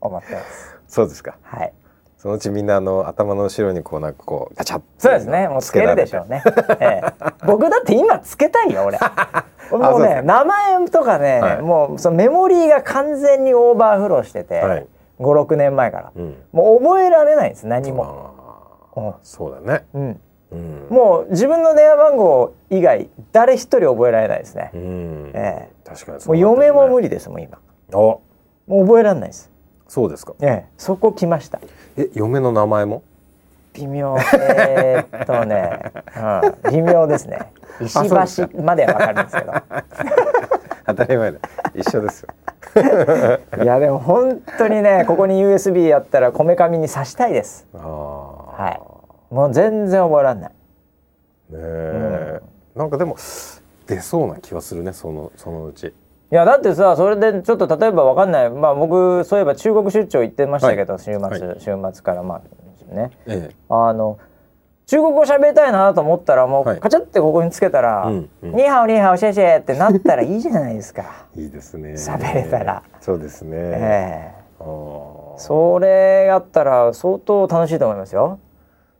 [0.00, 0.78] 思ってます。
[0.88, 1.36] そうですか。
[1.42, 1.72] はい、
[2.18, 4.82] そのうちみんなあの頭の後ろにこうなんかこうガチャッ。
[4.98, 5.48] そうですね。
[5.48, 6.42] もうつけるでしょうね。
[6.80, 7.02] ええ。
[7.46, 8.98] 僕だって今つけたいよ俺。
[9.70, 11.62] もうね名前とかね、はい。
[11.62, 14.86] もうそのメモリーが完全にオーバーフローしてて、はい。
[15.20, 16.36] 56年前から、うん。
[16.52, 18.32] もう覚えられないんです何も。
[18.94, 19.14] あー。
[19.22, 19.86] そうだね。
[19.94, 20.20] うん。
[20.50, 20.86] うん。
[20.90, 24.70] もう自分の電話番号以外誰一人覚えられないですね。
[24.74, 25.30] うん。
[25.34, 27.58] え確かにもう嫁も無理理ですもん今。
[27.92, 28.20] お。
[28.66, 29.52] もう覚えられないです。
[29.88, 30.34] そうですか。
[30.40, 31.60] ええ、そこ来ました。
[31.98, 33.02] え嫁の名前も？
[33.74, 34.16] 微妙。
[34.32, 35.92] えーっとね、
[36.64, 37.52] うん、微妙ですね。
[37.82, 37.94] 石
[38.48, 39.52] 橋まではわかるんですけど。
[40.86, 41.38] 当たり前だ
[41.74, 42.28] 一緒ですよ
[43.62, 47.66] いやでも本当にね、ここに USB やったらこめかみに挿したいです。
[47.74, 49.34] ああはい。
[49.34, 50.50] もう全然覚えられない。
[50.50, 50.54] ね
[51.50, 52.40] え、
[52.74, 53.16] なんかでも
[53.86, 55.92] 出そうな気はするねそのそのうち
[56.30, 58.50] いやだってさそれでちょっと例えばわかんない。
[58.50, 61.02] まあ僕そういえば中国出張行ってましたけど、はい。
[61.02, 62.42] 週末、は週末からま
[62.90, 63.10] あね。
[63.26, 64.18] えあの
[64.86, 66.80] 中国語喋りたいなと思ったらもう、はい。
[66.80, 68.52] カチャってここにつけたら「うんうん。
[68.52, 71.26] ニーハオニーハオシェシェ」ってなったらいいじゃないですか。
[71.36, 71.92] えいいですね。
[71.92, 72.82] 喋れたら。
[73.00, 74.32] そうですね、え
[75.38, 78.38] それやったら相当楽しいと思いますよ。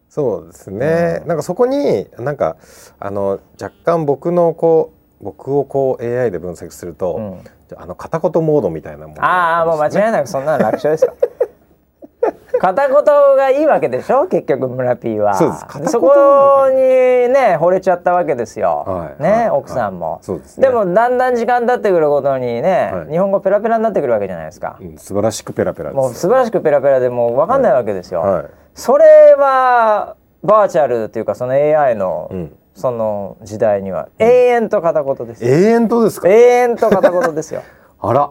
[0.09, 2.57] そうですね、なんかそこになんか
[2.99, 7.45] あの若干僕のこう僕をこう AI で分析すると、うん。
[7.77, 11.15] あの片言モードみたいなものああもう間違いなくそんなの楽勝ですよ。
[12.61, 13.05] 片言
[13.37, 15.35] がいいわけでしょ結局村 P は。
[15.35, 15.67] そうです。
[15.67, 18.85] 片言そこにね惚れちゃったわけですよ、
[19.21, 19.41] ね、はい。
[19.41, 19.51] はい。
[19.51, 20.21] 奥さんも、はい。
[20.23, 20.69] そうですね。
[20.71, 23.11] もだんだん時間経ってくるごとにね、はい。
[23.11, 25.97] 日本語ペラペラになってくるわけじゃないですか、うん素晴らしくペラペラです。
[25.97, 28.45] もう素晴らしくペラペラでもう分かんないわけですよ、はい。
[28.75, 34.09] それはバーチャルっていうかその AI の、うんその時代には。
[34.21, 36.29] 永遠と片言ですよ、永遠とですか？
[36.29, 37.63] 永遠と片言ですよ。
[38.01, 38.31] あら。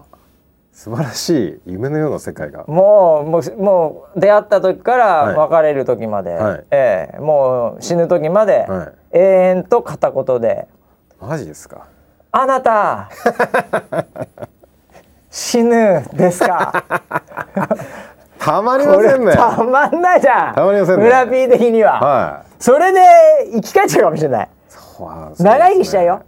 [0.71, 1.29] 素晴らし
[1.65, 2.63] い夢のような世界が。
[2.67, 5.35] もうもうもう出会った時からはい。
[5.35, 6.63] 別れる時まで、はい。
[6.71, 7.19] ええ。
[7.19, 9.17] もう死ぬ時まで、はい。
[9.17, 10.67] 永遠と片言で。
[11.19, 11.87] マジですか
[12.31, 13.09] 「あなた。
[15.31, 16.83] 死ぬですか?
[18.39, 19.33] たま」りませんね。
[19.33, 20.55] たまんないじゃん。
[20.55, 21.03] たまりませんね。
[21.03, 22.63] 村 P 的には、はい。
[22.63, 22.99] それで
[23.53, 26.21] 生き返っちゃうかもしれないそうなんですね長生きしちゃうよ。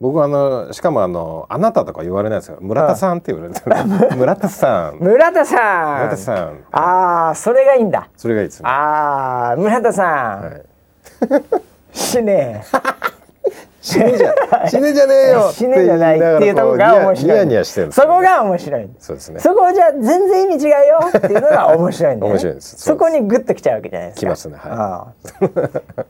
[0.00, 2.58] 僕あのしかもあのあなたとか言われないですよ。
[2.60, 3.76] 村田さんって言われてる。
[4.16, 4.96] 村田さん。
[4.98, 5.94] 村田さん。
[5.94, 6.58] 村田さん。
[6.72, 8.08] ああそれがいいんだ。
[8.16, 8.68] それがいいですね。
[8.68, 10.62] ああ村田さん、はい。
[11.92, 12.64] 死ね
[13.80, 14.34] 死ねじゃ
[14.66, 19.40] 死ねじゃねえよ死ねじゃないっていうところが面白いニヤニヤしてるそこが面白いそうですね。
[19.40, 22.76] そこじゃ全然意味違うよっていうのが面白いんだよ、ね、面白いです。
[22.78, 24.20] そこにグッときちゃうわけじゃないですか。
[24.20, 24.56] きますね。
[24.56, 25.50] はい。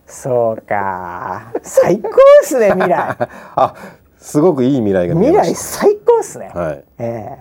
[0.07, 1.53] そうか。
[1.62, 2.12] 最高っ
[2.45, 3.16] すね未来。
[3.57, 3.74] あ
[4.18, 6.85] すごくいい未来が未来最高っすね、たはい。
[6.99, 7.39] え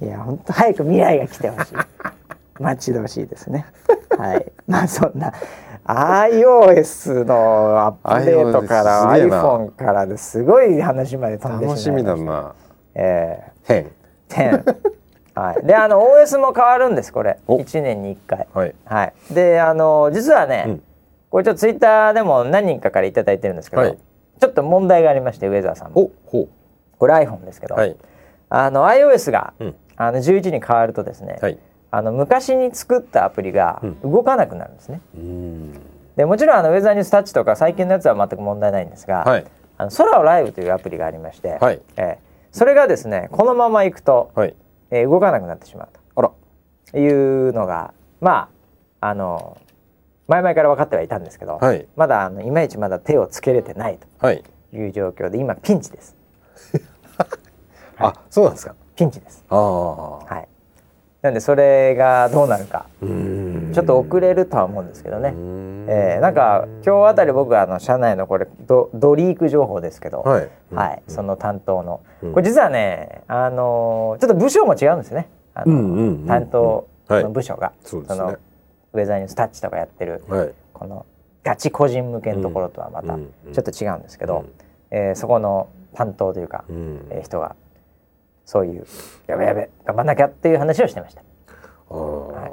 [0.00, 0.06] え。
[0.06, 1.74] いや本当早く未来が来てほしい。
[2.62, 3.66] 待ち遠しいですね。
[4.16, 4.52] はい。
[4.68, 5.32] まあそんな
[5.86, 10.42] iOS のアップデートから iPhone からです。
[10.42, 12.24] ごい話まで飛んで楽しみしまいました。
[12.24, 12.54] だな。
[12.94, 13.92] ええ。
[14.30, 14.76] 変10
[15.34, 15.66] はい。
[15.66, 17.38] であの OS も変わるんですこれ。
[17.46, 17.58] お。
[17.58, 18.48] 1年に1回。
[18.54, 18.74] はい。
[18.86, 19.12] はい。
[19.30, 20.82] であの実はね、うん。
[21.28, 23.98] これちょっとツイッターでも何人かから頂いいてるんですけど、はい。
[24.40, 26.10] ちょっと問題がありましてウェザーさんも
[26.98, 27.96] これ iPhone ですけど、うはい。
[28.48, 29.74] あの iOS が、うん。
[29.96, 31.58] あの11に変わるとですね、はい
[31.96, 34.00] あの昔に作ったアプリがうん。
[34.00, 35.00] 動かなくなるんですね。
[35.14, 35.72] うーん。
[36.16, 39.44] でもちろんあのウェザーニュースタッチとか最近のやつは全く問題ないんですが、はい。
[39.78, 41.80] あの空をライブというアプリがありまして、はい。
[41.96, 44.54] えーそれがですねこのまま行くと、はい。
[44.90, 46.30] えー動かなくなってしまうあら。
[46.90, 48.48] というのがま
[49.00, 49.58] ああの
[50.26, 51.86] 前々から分かってはいたんですけど、はい。
[51.94, 54.42] まだあのいまいちまだ手をつけれてないはい。
[54.70, 56.16] という状況で今ピンチです。
[57.98, 58.74] あ、そうなんですか。
[58.96, 59.44] ピンチです。
[59.48, 60.18] ああ。
[60.18, 60.48] はい
[61.24, 62.84] なんでそれがどうなるか。
[63.00, 65.30] ちょっと遅れるとは思うんですけどね、
[65.88, 70.50] えーなんか今日あたり僕はあの社内のこれドドリーク情報ですけど、はい。
[70.74, 72.32] はい、その担当の、うん。
[72.34, 75.30] これ実はね、あのーちょっと部署も違うんですね。
[75.54, 77.22] あの担当はい。
[77.24, 78.18] の部署が、そうですね。
[78.18, 78.36] の
[78.92, 80.52] ウェザーニュースタッチとかやってるはい。
[80.74, 81.06] この
[81.42, 84.52] ガチ個人向けのところとはまたちょっと違うんですけど、うん。
[84.90, 87.06] えーそこの担当というか、うん。
[87.08, 87.56] えー人が
[88.44, 88.86] そういう
[89.26, 91.20] やべやべ頑張んなきゃっていう話をしてました。
[91.20, 92.52] ああ、なる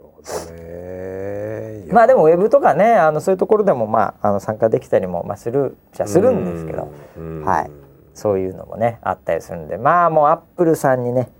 [0.00, 1.86] ほどね。
[1.92, 7.70] まあでもウェブとかねあのそういうところでもまああの参加できたりもまあするじゃするんですけど、うんはい
[8.14, 11.30] そういうのもねあったりするんでまあもうアップルさんにね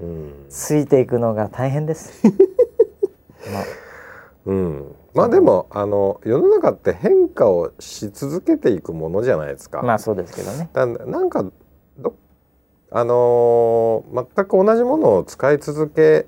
[0.00, 0.46] うん。
[0.48, 2.22] ついていくのが大変です。
[3.52, 3.64] まあ
[4.46, 4.94] うん。
[5.14, 9.82] まあでもあの世の中って変化をし続けていくものじゃないですか。
[9.82, 10.70] まあそうですけどね。
[10.72, 11.52] だなんかど
[12.90, 16.26] あのー全く同じものを使い続け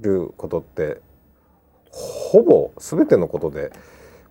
[0.00, 1.00] ることって
[1.90, 3.70] ほぼ全てのことで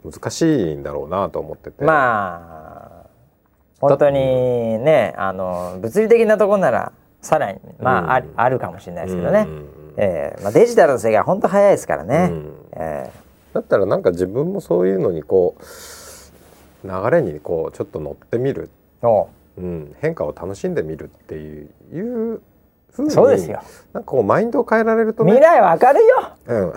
[0.04, 1.84] 難しいんだろうなと思ってて。
[1.84, 3.04] まあ
[3.80, 4.20] 本当に
[4.80, 9.46] ねあの物理的なところならさらにまあ、うんあるあるかもしれないですけどね。
[9.48, 12.30] うんえーまあ、デジタルの世界は本当早いですからね。
[12.32, 13.10] うんえ
[13.54, 21.70] だったらなんか自分もそういうのにこう流れにこうちょっと乗ってみる、ーおうん、変化を楽しんでみるっていう
[22.92, 23.62] ふううにそうですよ。
[23.94, 26.74] なんかこうマインドを変えられるとね未、来は明るいよ。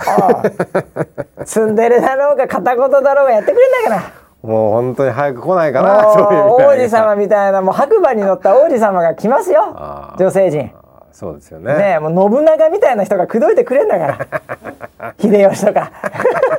[1.38, 4.26] うん、ツンデレだろうが片言だろうがやってくれんだから。
[4.42, 10.14] もう本当に早く来ないかな王子様みたいなもう白馬に乗った王子様が来ますよ。
[10.18, 10.70] 女性陣。
[11.12, 11.74] そうですよね。
[11.76, 14.06] ねえもう信長みたいな人が口説いてくれんだか
[14.98, 15.14] ら。
[15.18, 15.90] 秀吉とか。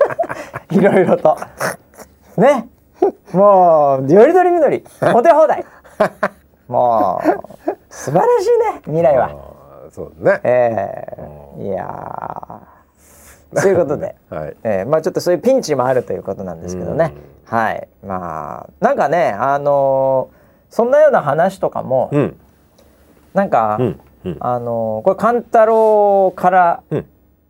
[0.71, 1.37] いろいろと。
[2.37, 2.67] ね。
[3.33, 4.83] もうよりどりみどり。
[5.13, 5.63] モテ放題
[6.67, 9.29] もう素晴らしいね未来は。
[9.91, 10.39] そうね。
[10.43, 11.15] え
[11.57, 11.63] え。
[11.63, 13.61] いやー。
[13.61, 14.57] ということで、 はい。
[14.63, 17.13] えーまあちょっとそういうピンチもあるということなんですけどね。
[17.45, 17.87] はい。
[18.05, 20.37] まあなんかねあのー
[20.69, 22.37] そんなような話とかも、うん。
[23.33, 23.99] なんか、うん。
[24.25, 24.37] うん。
[24.41, 27.05] あのこれ勘太郎からうん。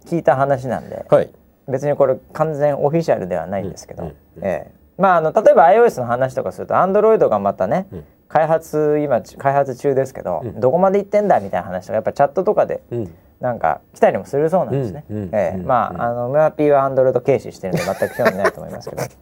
[0.06, 1.30] 聞いた話なんで、はい。
[1.68, 4.72] 別にこれ完全オフィシャルではないんですけど、ええ。
[4.98, 10.60] まああの例えば iOS の話とかすると Android がまたね、うん開発今開発中ですけど、うん。
[10.60, 13.14] どこまで行ってんだみたいな話とかやっぱチャットとかでうん。
[13.40, 15.06] なんか来たりもするそうなんですね。
[15.10, 15.18] うん。
[15.18, 15.56] うんええ。
[15.56, 15.62] うん。
[15.62, 15.68] うん。
[15.68, 19.04] まああのムアピーは Android 軽視してるんで全く興味ないと思いますけど。
[19.04, 19.08] え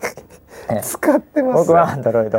[0.77, 2.29] え使ってます僕は Android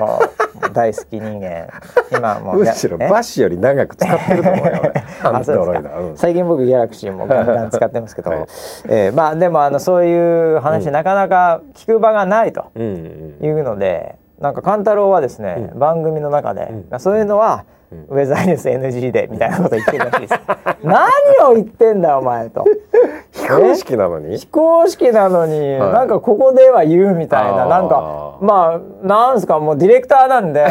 [0.73, 1.69] 大好き人間。
[2.11, 4.93] 今もう むしろえバシより長く使ってると思うよ俺。
[5.23, 5.89] あそうですか。
[5.91, 6.17] Android うん。
[6.17, 8.41] 最近僕ギャラクシーもガンガン使ってますけど、はい。
[8.89, 15.79] えーまあでもあのそういう話、うんなかなか聞く場がないというのでなんか勘太郎はですね、うん。
[15.79, 17.01] 番組の中で、うん。
[17.01, 18.05] そういうのは、うん。
[18.19, 20.35] ウェザーニュース NG でみたいなこと言ってるらしいです。
[20.83, 21.09] 何
[21.49, 22.65] を言ってんだお前と。
[23.33, 24.39] 非公式なのに？
[24.39, 25.93] 非公式なのに、はい。
[25.93, 30.65] なんかここでは言うみたいななんかまあなんすかもうディレクターなんで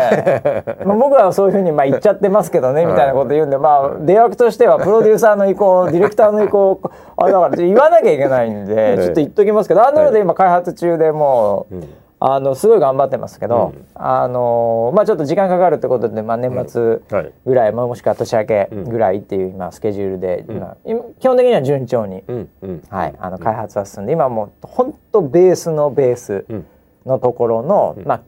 [0.86, 6.80] まあ僕はそういうふうにまあ言っちゃってますけどねみたいなこと言うんでまあ出役としてはプロデューサーの意向ディレクターの意向
[7.18, 8.98] あだから言わなきゃいけないんでね。
[8.98, 11.76] ちょっと言っときますけどアンドロイド今開発中でもう。
[11.76, 11.88] うん
[12.28, 13.86] あのすごい頑張ってますけど、うん。
[13.94, 17.32] あのまあちょっと時間かかるってことで、まあ、年末はい。
[17.46, 22.50] ぐらい、まあもしくは年明けぐらいっていう今スケジュールで、今今基本的には順調に、うん。
[22.64, 22.84] うん。
[22.90, 26.66] はい、あの開発は進んで今もう本当ベースのベースうん。
[27.06, 28.22] のところの、まあ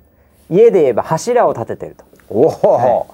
[0.49, 1.95] 家で言えば柱を立ててる
[2.29, 3.07] おお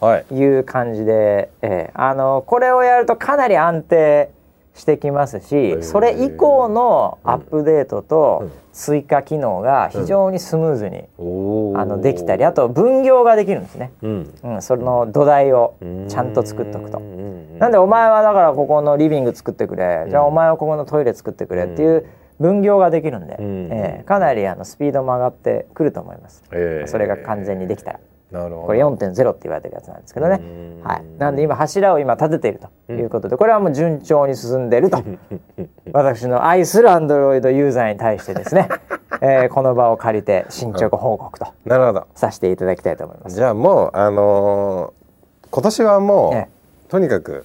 [0.00, 0.24] はい。
[0.24, 0.58] とい。
[0.58, 1.90] う感じで、ええ。
[1.94, 4.30] あのこれをやるとかなり安定
[4.74, 14.34] してきますし、ーそれ以降のアップデートと追加機能が非常にスムーズに、おーあのできたりあと分業ができるんですね、うん。
[14.42, 15.74] うん、その土台を
[16.08, 16.98] ちゃんと作っとくと。
[16.98, 17.58] うん。
[17.58, 22.04] なんでお前はだからここのリビング作ってくれ、じゃあお前はここのトイレ作ってくれっていう
[22.40, 23.68] 分業ができるんで、うん。
[23.70, 28.00] えーかなりあのスピードも上がってくると思います、えーそれが完全にできたら
[28.34, 28.66] なるほど。
[28.66, 30.40] これ4.0って言われてるやつなんですけどね。
[30.40, 30.82] うん。
[30.82, 31.04] はい。
[31.18, 35.02] なんで今柱を今立てているということでこれはもう順調に進んでいると。
[35.92, 38.68] 私の愛するアンドロイドユーザーに対してですね、
[39.22, 42.06] えーこの場を借りて進捗報告となるほど。
[42.14, 43.36] させていただきたいと思います。
[43.36, 45.04] じゃあもうあのー
[45.50, 46.48] 今年はもう、え
[46.88, 47.44] とにかく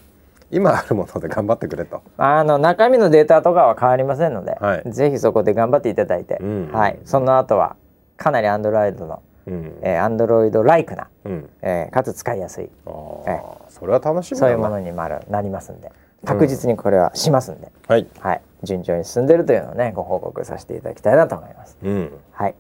[0.50, 2.02] 今あるもので頑張ってくれと。
[2.18, 4.92] あの中身のデータとかは変わりませんので、はい。
[4.92, 6.70] ぜひそこで頑張っていただいて、うん。
[6.74, 7.76] はい、その後は
[8.18, 9.29] かなりアンドロイドの、うん
[9.82, 11.50] えー、アンドロイドライクな、うん。
[11.62, 12.70] えーかつ使いやすい。
[12.86, 13.32] あー。
[13.32, 15.92] えそれは楽しみそういうものになるなりますんで。
[16.26, 18.08] 確実にこれはしますんで、はい。
[18.20, 21.78] はい、順調に進んでるというのをねご報告させていただきたいなと思います。
[21.82, 22.12] うん。
[22.32, 22.56] はい。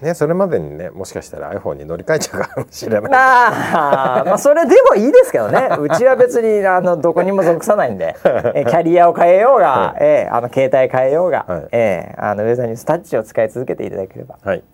[0.00, 3.12] ねそれまでにねもしかしたら iPhone に乗り換えちゃうかもしれない。
[3.12, 5.68] ああ、まあそれでもいいですけどね。
[5.78, 8.16] うちは別にあのどこにも属さないんで、
[8.54, 11.68] えキャリアを変えようが、えあの携帯変えようが、はい。
[11.72, 14.64] えあのウェザーニュースタッチを使い続けていただければ、はいはい。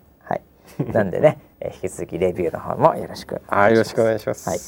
[0.92, 3.40] なんでね、え引き続きレビューの方もよろしく。
[3.48, 4.48] はいよろしくお願いします。
[4.48, 4.58] はい。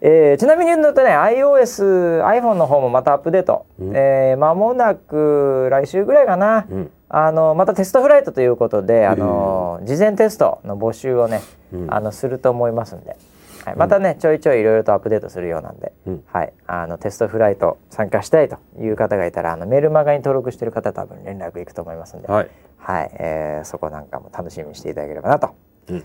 [0.00, 6.90] えーちなみに言うとね iOS、iPhone の方もまたアップデート、えー間もなく来週ぐらいかな、うん。
[7.08, 11.40] あのまたテストフライトということで、あの事前テストの募集をね、
[11.72, 11.86] うん。
[11.92, 13.16] あのすると思いますんで、
[13.64, 16.24] はい、またね、ちょいちょいいろいろとアップデートするようなんで、うん。
[16.26, 22.50] はい、あのテストフライト参加したいという方がいたらあのメールマガに登録してる方多分連絡いくと思いますんで、はい
[22.86, 25.50] はいえーそこなんかも楽しみにしていただければなと。
[25.88, 26.04] うん。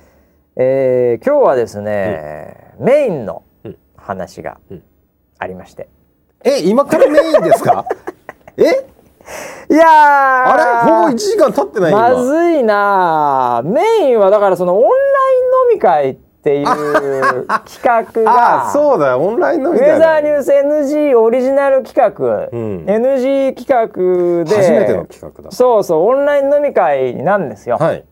[0.56, 3.78] えー今日はですね、メインのうん。
[3.98, 4.84] 話がうん。
[5.38, 5.88] ありまして、
[6.44, 7.86] え今からメインですか？
[8.58, 8.64] え？
[9.72, 10.92] いやーあれ？
[10.92, 12.10] ほぼ1時間経ってない今。
[12.14, 14.94] まずいなあメインはだからそのオンライン
[15.72, 22.86] 飲み会っていう企画が あそうだよオンラインのウェザーニュース NG オリジナル企画、うん。
[22.86, 24.56] NG 企画で。
[24.56, 25.52] 初めての企画だ。
[25.52, 28.04] そうそうオンライン飲み会なんですよ、はい、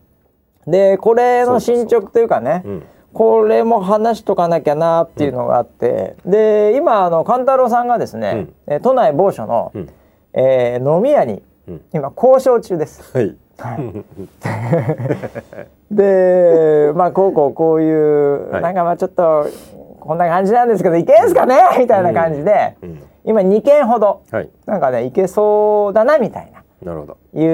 [0.67, 9.89] でこれの進捗というかねうん、これも話しとかなきゃなっていうのがあって、で今あの勘太郎さんがですね、え都内某所の、うん。
[10.34, 11.82] えー飲み屋にうん。
[11.93, 13.17] 今交渉中です。
[13.17, 13.36] はい
[15.91, 18.62] でまあこうこうこういう、はい。
[18.62, 19.47] なんかまあちょっと
[19.99, 21.55] こんな感じなんですけどいけんすかね？
[21.80, 23.03] みたいな感じで、うん。
[23.26, 24.49] 今2件ほどはい。
[24.66, 26.64] なんかねいけそうだなみたいな。
[26.84, 27.18] なるほど。
[27.34, 27.45] い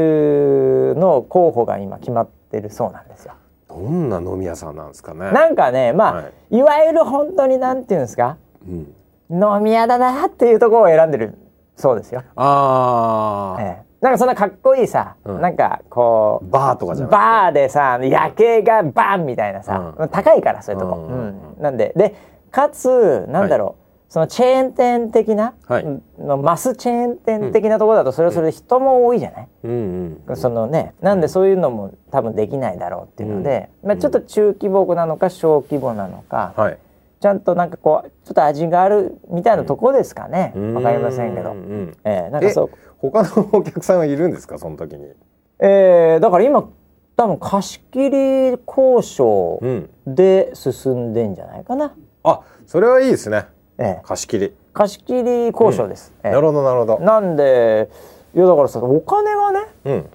[0.91, 3.33] うのを候補が今決まってるそうなんですよ。
[3.69, 5.31] どんな飲み屋さんなんですかね？
[5.31, 6.57] なんかねまあ、はい。
[6.57, 8.37] い、わゆる本当になんていうんですか？
[8.67, 8.93] うん、
[9.41, 11.35] 飲み屋だなっていうところを選んでる
[11.75, 12.21] そうですよ。
[12.35, 15.41] ああ、ええ、なんかそんなかっこいいさ、うん。
[15.41, 20.09] なんかこうバーとかじゃバーでさ夜景がバンみたいなさ、うん。
[20.09, 22.13] 高いからそういうとこ、うんうんなんでで
[22.51, 23.83] かつなんだろう、
[24.13, 25.85] そのチェーン店的な、はい。
[26.19, 36.77] のマスチェーン店的なところだとそれはそれで人も多いじゃない、うんうんそのねなんでそういうのも多分できないだろうっていうので、まあ、ちょっと中規模なのか小規模なのか、はい。
[37.21, 41.53] ちゃんとなんかこうちょっと味があるみたいなとこですかね、わかりませんけど。
[41.53, 42.69] う、んええなんかそう
[43.11, 44.57] 他のお客さんはいるんですか？
[44.59, 45.11] その時に。
[45.59, 46.67] えー、だから今
[47.15, 49.89] 多分貸し切り交渉うん。
[50.07, 53.45] で進んでんじゃないかな、あそれはいいですね。
[53.77, 56.99] ええ、貸し切り、貸し切り交渉です、ええなるほどなるほど。
[56.99, 57.89] なんで
[58.35, 60.09] いやだからさお金がねうん。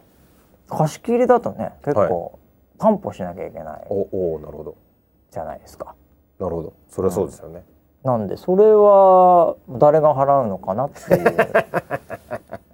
[0.69, 2.39] 貸し切りだとね結構
[2.79, 4.75] 担保しなきゃいけないおおなるほど。
[5.31, 5.95] じゃないですか。
[6.39, 6.73] なるほど。
[6.89, 7.65] それはそうですよね、
[8.05, 11.25] なんでそれは誰が払うのかなっていう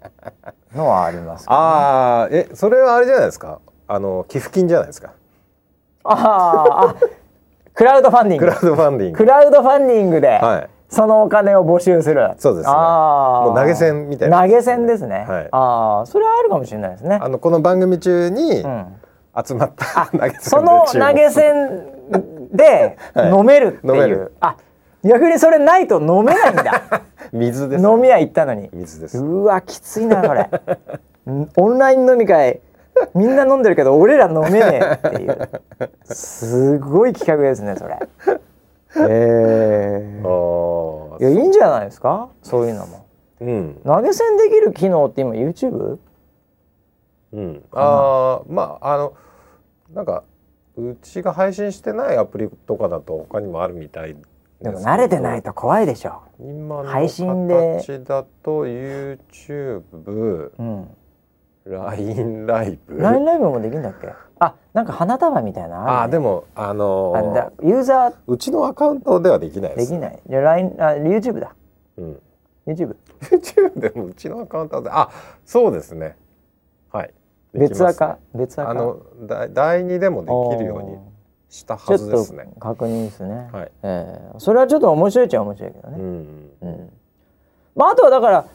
[0.75, 1.47] のはありますね。
[1.51, 3.61] ああえそれはあれじゃないですか？
[3.87, 5.13] あの寄付金じゃないですか？
[6.05, 6.97] あーあ
[7.75, 8.47] クラウドファンディング。
[8.47, 9.19] クラウドファンディング。
[9.19, 10.69] クラウドファンディングで、はい。
[10.89, 12.31] そのお金を募集する。
[12.39, 12.73] そうですね。
[12.77, 13.49] あー。
[13.49, 14.43] もう投げ銭みたいな。
[14.43, 15.25] 投げ銭ですね。
[15.29, 15.49] はい。
[15.51, 17.19] ああ、それはあるかもしれないですね。
[17.21, 18.87] あのこの番組中にうん。
[19.45, 23.33] 集まった投げ銭でその投げ銭で はい。
[23.33, 23.95] 飲めるっていう。
[23.95, 24.33] 飲める。
[24.39, 24.57] あ、
[25.05, 26.83] 逆にそれないと飲めないんだ。
[27.33, 28.71] 水です飲み屋行ったのに。
[28.73, 29.19] 水です。
[29.19, 30.43] うわ、きついなこれ。
[31.33, 32.61] ん オンライン飲み会。
[33.15, 35.49] みんな飲んでるけど俺ら飲めねえっていう。
[36.05, 37.99] すごい企画ですねそれ。
[38.97, 42.29] えあー、ーいやいいんじゃないですか？
[42.43, 43.05] そういうのも。
[43.41, 43.81] うん。
[43.85, 45.99] 投げ銭できる機能って今 YouTube?
[47.33, 47.65] うん。
[47.73, 49.13] あーまああの
[49.93, 50.23] なんか
[50.77, 54.21] うちが配信してないアプリとかだと他にもあるみたいで
[54.71, 56.23] も慣れてないと怖いでしょ。
[56.41, 59.83] 今の配信で形だと YouTube、
[60.59, 60.89] うん。
[61.67, 63.01] LINE ライブ。
[63.01, 64.13] LINE ライブもできるんだっけ？
[64.39, 66.09] あ、なんか花束みたいなのあね。
[66.09, 69.77] ーでもあのーあだユーザうちのアカウントではできないで。
[69.77, 70.21] ーですきない。
[70.29, 71.55] じゃあ LINE あ YouTube だ。
[71.97, 72.21] うん。
[72.67, 72.97] YouTube。
[73.21, 75.11] YouTube でもうちのアカウントであ
[75.47, 76.17] そうですね。
[76.93, 77.15] はい。
[77.55, 78.19] 別アカ？
[78.35, 78.71] 別アカ？
[78.71, 80.99] あのだ第二でもできるように
[81.55, 82.49] したはずですね。
[82.59, 83.49] 確認ですね。
[83.53, 83.71] はい。
[83.85, 85.97] ええそれはちょっと面白いっちゃ面白いけどね。
[85.99, 86.51] うん。
[86.63, 86.91] うん。
[87.77, 88.47] まああとはだから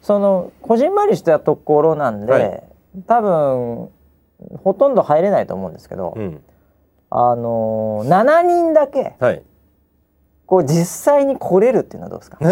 [0.00, 2.62] そのこじんまりしたところなんで、はい
[3.06, 3.88] 多分
[4.64, 6.42] ほとんど入れないと思うんですけど、うん。
[7.10, 9.42] あのー、7人だけはい。
[10.46, 12.38] こう実際に来れるっていうのはどうですか？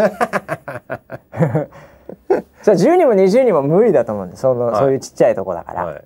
[2.62, 6.04] じゃあ10人も20人も無理だと思うんですその、はいそういうちっちゃいとこだから、はい。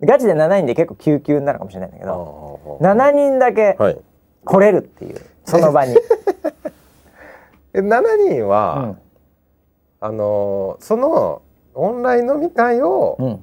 [0.00, 0.06] はい。
[0.06, 2.94] ガチで7人で結構救急になるかもしれないんだけどあー。
[2.94, 3.98] 7人だけはい。
[4.44, 5.96] 来れるっていうその場に、
[7.74, 8.98] え七人うは、ん。
[10.00, 11.42] あのーその
[11.74, 13.40] オンライン飲み会を、うん、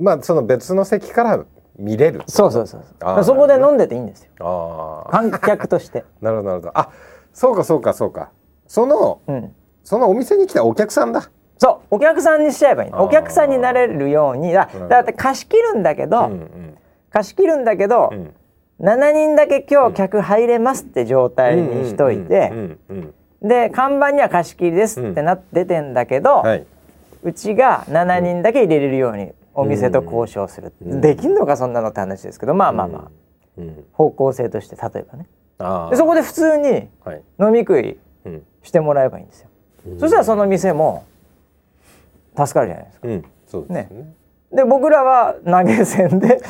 [0.00, 1.44] まあその別の席から
[1.78, 3.24] 見れるそうそうそうそう。
[3.24, 4.30] そこで飲んでていいんですよ。
[4.40, 6.78] ああ観客として、 なるほどなるほど。
[6.78, 6.90] あ
[7.32, 8.30] そうかそうかそうか。
[8.66, 9.54] そのうん、
[9.84, 11.30] そのお店に来たお客さんだ
[11.94, 14.52] お客さんにしちゃえばいいお客さんになれるように。
[14.52, 16.78] だだって貸し切るんだけど、うんうん。
[17.10, 18.34] 貸し切るんだけど、うん。
[18.80, 22.52] 7人だけ今日客入れますって状態にしといて、
[23.40, 26.66] で看板には貸し切りですってなって出てんだけど、うんはい。
[27.22, 31.00] うちが7人だけ入れれるようにお店と交渉する、うん。
[31.00, 33.10] できんのかそんなのって話ですけどまあまあまあ、
[33.58, 33.84] うん。
[33.92, 35.26] 方向性として例えばね。
[35.58, 37.22] あでそこで普通にはい。
[37.40, 38.42] 飲み食いうん。
[38.62, 39.48] してもらえばいいんですよ、
[40.00, 41.04] そしたらその店も
[42.36, 43.08] 助かるじゃないですか。
[43.08, 44.14] うんそうですね。
[44.52, 46.40] で僕らは投げ銭で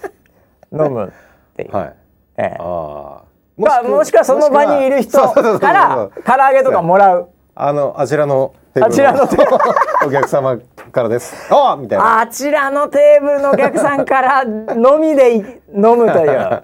[0.72, 1.10] 飲むっ
[1.56, 1.94] ていう、はい。
[2.36, 2.56] ええ。
[2.58, 7.28] ああまあ、もしくはその場にいる人から唐揚げとかもらう。
[7.56, 9.36] あのあちらのテーブルあちらのテ
[10.06, 10.58] お客様
[10.92, 11.52] からです。
[11.52, 12.20] ああみたいな。
[12.20, 15.38] あちらのテーブルのお客さんから飲みでい
[15.74, 16.62] 飲むという。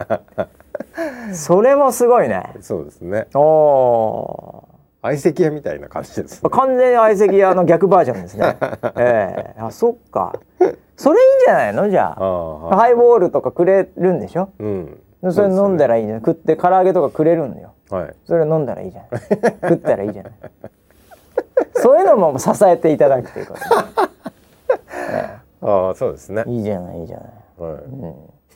[1.34, 2.44] それもすごいね。
[2.60, 3.26] そうですね。
[3.34, 4.68] おお
[5.04, 6.48] 相席屋みたいな感じですね。
[6.48, 8.56] ー完全に相席屋の逆バージョンですね。
[8.96, 9.60] ええ。
[9.60, 10.32] あそっか。
[10.96, 11.90] それいいんじゃないの？
[11.90, 12.76] じゃあ。
[12.76, 14.48] ハイボールとかくれるんでしょ？
[14.58, 15.00] うん。
[15.22, 17.74] でそれ飲んだららいいじゃん食って唐揚げとかくれるんだよ。
[17.90, 18.14] はい。
[18.24, 19.20] それ飲んだらいいじゃない。
[19.62, 20.32] 食ったらいいじゃない。
[21.74, 23.66] そういうのも支えていただくということで。
[25.60, 26.44] ああそうですね。
[26.46, 27.26] いいじゃないいいじゃない。
[27.72, 27.78] は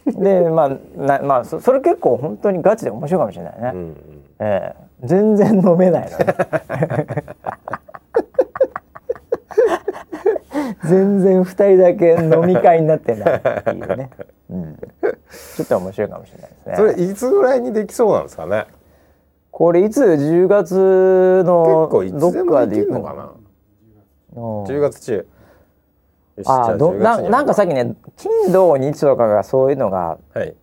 [0.06, 0.12] い。
[0.22, 3.96] でまあなまあそそれ結構本当にガチで面白いかもしれないね、うんうん。
[4.40, 6.34] ええ全然飲めないのね。
[10.84, 14.10] 全然二人だけ飲み会になってないっていうね、
[14.48, 14.76] うん、
[15.56, 16.76] ちょっと面白いかもしれないですね。
[16.76, 18.66] それいつぐらいにできそうなんですかね？
[19.50, 23.32] これいつ？10月の結構いつでもできるのかな？
[24.34, 24.64] うん。
[24.64, 25.26] 10月中。
[26.46, 30.54] あど10ななんかさっきね金土日とかがそういうのがはい。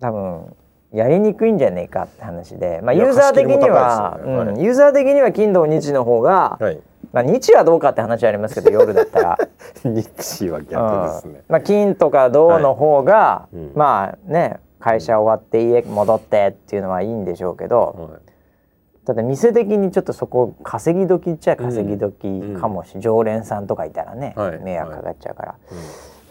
[0.00, 0.56] 多分
[0.92, 6.80] やりにくいんじゃねえかって話で、まあ、ユーザー的には、ねはいうんユーザー的には金土日の方が、はい。
[7.12, 9.38] まあ、日はどうかって話はありますけど夜だったら、
[9.84, 11.34] 日は逆ですね。
[11.34, 11.42] うん。
[11.48, 13.72] まあ、金とか土の方が、いうん。
[13.74, 19.06] まあね会社終わって家戻ってっていうのはいいんでしょうけど、はい。
[19.06, 24.58] ただ店的にちょっとそこ稼ぎ時っちゃ稼ぎ時かもし、常連さんとかいたらね、はい。
[24.60, 25.54] 迷惑かかっちゃうから、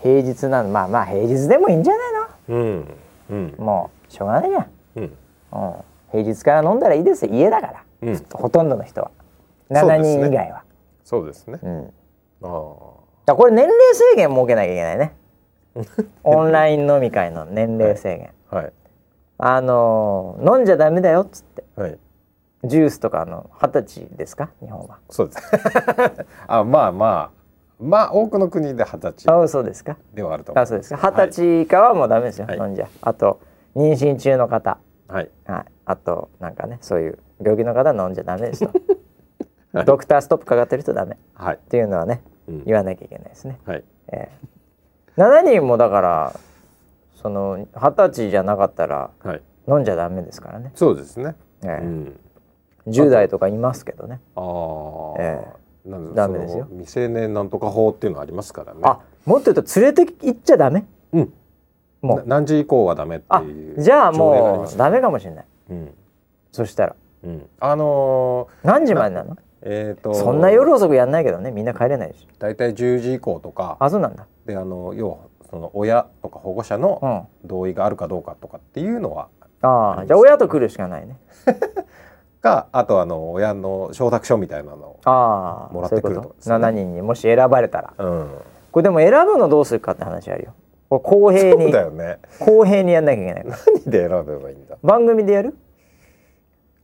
[0.02, 2.14] 平日なのまあまあ平日でもいいんじゃない
[2.50, 2.88] うん。
[3.30, 3.56] うん。
[3.58, 4.68] のもうしょうがないじゃん。
[4.96, 5.04] うん。
[5.04, 5.12] うん、
[6.12, 7.32] 平日から飲んだらいいですよ。
[7.34, 8.26] 家だから、うん。
[8.34, 9.12] ほとんどの人は。
[9.70, 10.64] 7そうですね人以外は。
[11.04, 11.60] そうですね。
[11.62, 11.94] うん、だか
[12.50, 12.52] あ
[13.32, 15.16] らこれ年齢制限設けなきゃいけないね。
[16.24, 18.74] オンライン飲み会の年齢制限、あはい。
[19.40, 21.64] あのー飲んじゃダメだよっつって。
[21.76, 22.00] はい。
[22.64, 24.50] ジュースとかの二十歳ですか？
[24.62, 24.98] 日本は。
[25.10, 25.42] そうです。
[26.48, 27.38] あまあまあ。
[27.80, 29.98] まあ多くの国で二十歳あそうですか。
[30.14, 30.70] ではあると思います。
[30.70, 31.12] あそうですか。
[31.12, 32.58] 二十歳以下はもうダメですよ、はい。
[32.58, 32.88] 飲んじゃ。
[33.02, 33.40] あと
[33.78, 34.80] 妊娠中の方。
[35.08, 35.30] はい。
[35.46, 38.74] はい、あとなんかねそういう病気の方は飲んじゃダメですと。
[39.86, 41.18] ドクターストップかかってる人ダメ。
[41.36, 41.56] はい。
[41.56, 42.64] っていうのはねうん。
[42.66, 43.84] 言わなきゃいけないですね、はい。
[44.12, 44.30] え
[45.16, 45.22] え。
[45.22, 46.40] 7人もだから
[47.14, 49.42] その二十歳じゃなかったらはい。
[49.68, 51.36] 飲んじゃダメですからね、そうですね。
[51.64, 51.84] ええ。
[51.84, 52.20] うん。
[52.88, 54.22] 10代とかいますけどね。
[54.36, 55.46] ああえ
[55.86, 56.68] なんダメですよ。
[56.72, 58.80] 未成年なんとか法っていうのありますからね。
[58.84, 60.86] あもっと言うと連れて行っちゃダメ。
[61.14, 61.34] うん
[62.02, 62.18] もう。
[62.20, 65.46] な何時以降はダメってあいうじゃあもうダメかもしれない。
[65.72, 65.94] うん。
[66.52, 66.96] そしたら。
[67.24, 67.50] うん。
[67.60, 69.36] あの何時までなの？
[69.36, 71.52] ーえっとそんな夜遅くやんないけどね。
[71.52, 72.28] みんな帰れないし。
[72.40, 73.78] だいたい10時以降とか。
[73.80, 74.26] あそうなんだ。
[74.46, 75.18] であの要は
[75.50, 77.48] その親とか保護者うのん。
[77.48, 79.28] 同意があるかどうかとかっていうのは。
[79.62, 81.18] ああじゃあ親と来るしかないね。
[82.42, 86.56] かあとあの親の承諾書みたいなのをもらってくるととですね。
[86.56, 87.94] 7人にもし選ばれたら。
[87.98, 88.30] うん。
[88.72, 90.54] これでも選ぶのどうするかって話あるよ
[90.90, 92.20] 公平そうにだよね。
[92.40, 93.46] 公平にやんなきゃいけない。
[93.46, 94.78] 何で選べばいいんだ？
[94.82, 95.58] 番組でやる？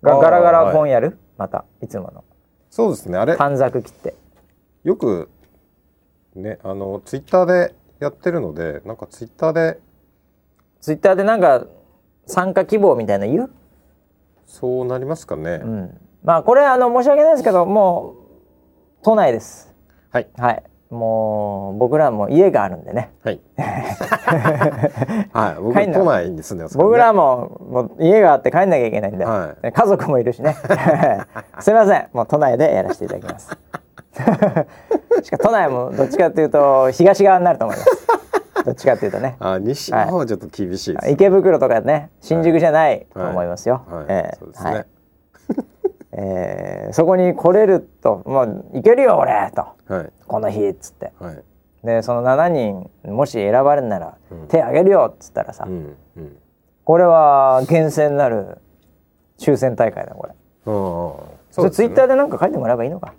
[0.01, 2.23] がガラガラ本やる、またいつもの。
[2.69, 3.17] そうですね。
[3.17, 4.15] あれ短冊切って。
[4.83, 5.29] よく
[6.35, 9.79] ねあのツイッターでやってるのでなんかツイッターで
[10.81, 11.65] ツイッターでなんか
[12.25, 13.51] 参加希望みたいなの言う、
[14.45, 18.15] そうなりますかね、うん、まあこれあの申し訳ないですけども
[19.01, 19.73] う都内です。
[20.11, 20.27] はい。
[20.35, 23.11] はいもう僕らも家があるんでね。
[23.23, 23.41] はい。
[25.33, 25.61] はい。
[25.61, 30.55] 僕帰んな都内に住んでますね、僕らももう家があって帰んなきゃいけないんで、は家族もいるしね。
[31.59, 32.07] すいません。
[32.13, 33.57] もう都内でやらせていただきます。
[35.23, 38.07] しかも都内もどっちかっていうと東側になると思います。
[38.65, 39.35] どっちかっていうとね。
[39.39, 44.05] あ西の方はちょっと厳しいです、池袋とかね新宿じゃないと思いますよ、はい。
[44.09, 44.37] ええ。
[44.39, 44.85] そうですね、はい
[46.15, 49.65] えーそこに来れると「もう行けるよ俺!」と。
[49.93, 51.11] はい「この日」っつって。
[51.19, 51.43] はい。
[51.83, 54.47] でその7人もし選ばれるならうん。
[54.47, 56.37] 手挙げるよっつったらさ、うんうん。
[56.85, 58.59] これは厳選なる
[59.37, 60.33] 抽選大会だこれ。
[61.51, 63.13] それツイッターーでなんか書いてもらえばいいのか、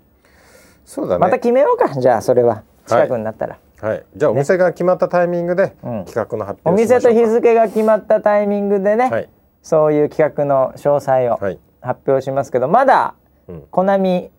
[0.85, 1.19] そうだね。
[1.19, 2.63] また決めようかじゃあそれは。
[2.87, 4.05] 近くになったら、はい。
[4.15, 6.05] じゃあお店が決まったタイミングでうん。
[6.05, 6.95] 企画の発お表うか。
[6.97, 9.29] 店と日付が決まったタイミングでね、はい。
[9.63, 13.15] そういう企画の詳細をはい発表しますけどまだ
[13.47, 13.63] うん。
[13.71, 14.31] コナミ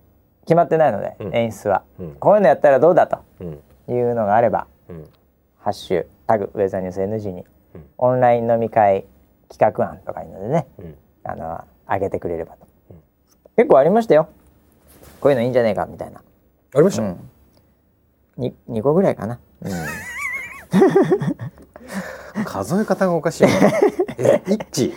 [0.45, 1.35] 決まってないので、うん。
[1.35, 2.15] 演出は、うん。
[2.15, 3.61] こういうのやったらどうだとうん。
[3.87, 5.07] いうのがあればうん
[5.61, 7.85] 「ハッシュタグウェザーニュース NG」にうん。
[7.97, 9.05] オンライン飲み会
[9.49, 10.97] 企画案とかいうのでねうん。
[11.23, 12.97] あの上げてくれればと、うん。
[13.55, 14.27] 結構ありましたよ。
[15.19, 17.17] こういうのいいんじゃねえかみたいな、ありました、うん、
[18.37, 19.71] に 2, 個ぐらいかな、うん、
[22.45, 23.47] 数え方がおかしい
[24.17, 24.93] なえ一。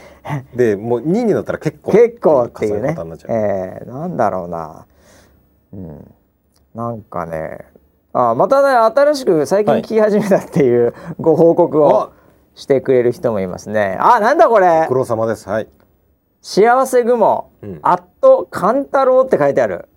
[0.54, 2.94] でもう二になったら結構結構っていうね。
[2.94, 4.86] 数えー、なんだろうな。
[5.72, 6.14] うん。
[6.74, 7.66] なんかね。
[8.12, 12.12] あまたね新しく最近聞き始めたっていうご報告をあ。
[12.54, 13.96] してくれる人もいますね。
[14.00, 14.80] あなんだこれ。
[14.82, 15.48] ご苦労様です。
[15.48, 15.68] はい。
[16.42, 17.78] 幸せ雲、うん。
[17.82, 19.88] アット勘太郎って書いてある。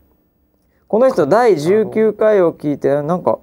[0.88, 3.40] この人第19回を聞いてなんか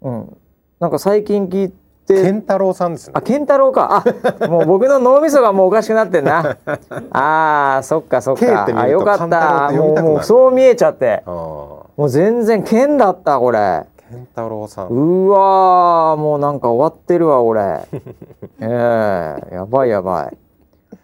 [0.00, 0.36] うん。
[0.78, 1.72] なんか最近聞い
[2.08, 3.12] て健太郎さんですね。
[3.14, 4.02] あ健太郎か。
[4.40, 6.56] あ もう僕の脳みそがもうおかしくなってんな。
[7.12, 8.66] あーそっかそっか。
[8.74, 9.70] あよかった。
[9.70, 11.22] もうそう見えちゃって。
[11.26, 11.32] ああ
[11.96, 13.84] もう全然健だったこれ。
[14.10, 14.86] 健太郎さん。
[14.88, 17.60] うわーもうなんか終わってるわ俺
[18.60, 20.36] ええやばいやばい。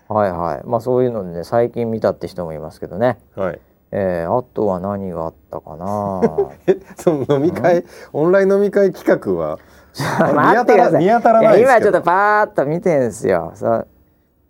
[0.09, 0.61] はいはい。
[0.65, 3.19] まあそういうのでね最近見たって人もいますけどね。
[3.37, 3.61] はい。
[3.97, 6.21] えー、あとは何があったかな。
[6.67, 9.59] えその飲み会オンライン飲み会企画は
[10.35, 11.05] 待ってください。
[11.05, 13.53] 見当たらない今ちょっとパーッと見てんすよ。
[13.55, 13.87] そう。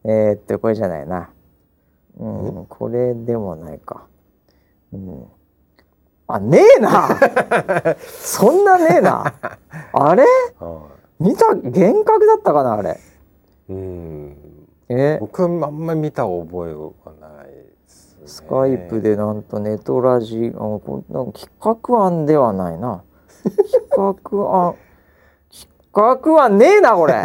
[0.05, 1.31] えー、っとこれじゃないな。
[2.19, 4.07] うんこれでもないか。
[4.93, 5.27] うん。
[6.27, 7.09] あねえな。
[7.99, 9.35] そんなねえな。
[9.93, 10.25] あれ？
[10.59, 10.89] は
[11.21, 12.99] 見た幻覚だったかなあれ？
[13.69, 14.37] いうん。
[14.89, 15.19] え？
[15.21, 17.53] 僕はあんまり見た覚えがないで
[17.87, 21.53] す、ね、スカイプでなんとネトラジあこなんか企
[21.91, 23.03] 画案ではないな。
[23.43, 24.75] 企画案
[25.95, 27.15] 企画案ねえなこれ。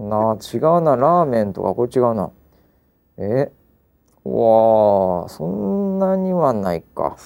[0.00, 0.96] なあ違うな。
[0.96, 2.30] ラーメンとかこれ違うな。
[3.18, 3.52] え？
[4.24, 7.16] うわあそんなにはないか。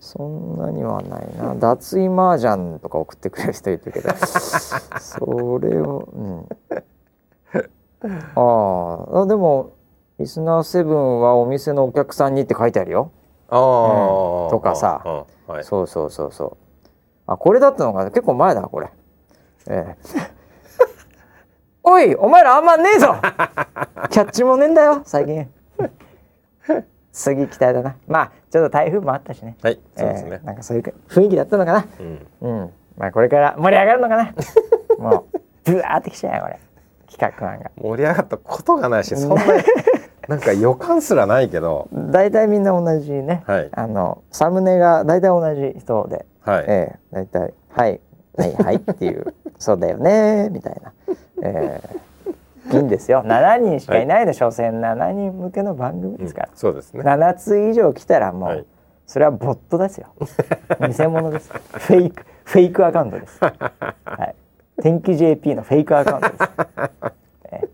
[0.00, 1.54] そんなにはないな。
[1.54, 4.10] 脱衣麻雀とか送ってくれる人いるけど。
[4.16, 6.48] それをうん。
[8.34, 9.26] ああ。
[9.26, 9.72] でも
[10.18, 13.10] リスナーセブンはお店のお客さんにって書いてあるよ。
[13.48, 14.50] ああ、うん。
[14.50, 15.26] とかさ。
[15.46, 15.64] はい。
[15.64, 16.63] そうそうそうそう。
[17.26, 18.88] あこれだったのか結構前だこれ。
[19.68, 19.96] ええ。
[21.82, 23.14] おいお前らあんまねえぞ。
[24.10, 25.48] キャッチもねえんだよ最近。
[27.12, 27.96] 次期待だな。
[28.08, 29.56] まあちょっと台風もあったしね。
[29.62, 31.86] はいそうですねええ、なんかそういう雰囲気だったのかな？
[32.00, 32.70] うんうん。
[32.96, 34.34] まあこれから盛り上がるのかな？
[34.98, 36.58] もうブワーってきちゃうよこれ
[37.10, 37.70] 企画案が。
[37.80, 39.44] 盛り上がったことがないしそんな
[40.28, 48.00] なんか予感すらないけど大体みんな同じね、はいあのサムネが大体同じ人で、はい、ええ大体「はい
[48.36, 50.92] はいはい」っていう「そうだよね」みたいな、
[51.42, 52.04] ええ。
[52.72, 53.22] いいんですよ。
[53.26, 57.02] 7人しかいないでしょ、所詮7人向けの番組ですから、そうですね。
[57.02, 58.66] 7つ以上来たらもう、はい。
[59.06, 60.08] それはボットですよ。
[60.80, 61.52] 偽物です。
[61.52, 63.50] フェイクフェイクアカウントです、は
[64.24, 64.34] い、
[64.82, 66.42] 天気 JP のフェイクアカウントです、
[67.50, 67.68] ええ。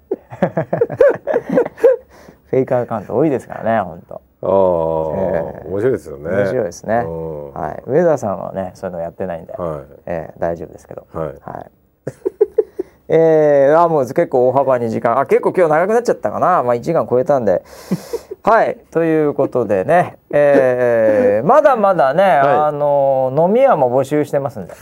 [2.47, 5.69] フェイクアカウント多いですからね本当ああ、ええ。
[5.69, 6.31] 面白いですよね。
[6.31, 7.03] 面白いですね。
[7.05, 7.53] うん。
[7.53, 11.07] はい、上田さんはね、そういうのやってないんで、はえー大丈夫ですけど。
[11.15, 11.27] いはい。
[11.41, 11.71] はい。
[13.13, 15.19] えー、あもう結構大幅に時間。
[15.19, 16.63] あ結構今日長くなっちゃったかな。
[16.63, 17.63] まあ1時間超えたんで。
[18.43, 18.79] はい。
[18.91, 24.73] ということでね、えー、まだまだね、あの飲み屋も募集してますんで、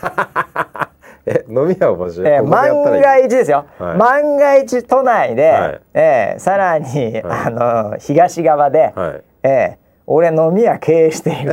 [1.27, 2.23] え飲み屋を募集？
[2.25, 3.97] えー、万が一ですよ、はい。
[3.97, 5.81] 万が一都内で、はい。
[5.95, 7.25] えーさらに、はい。
[7.47, 11.53] あの東側で、はいええ俺飲み屋経営している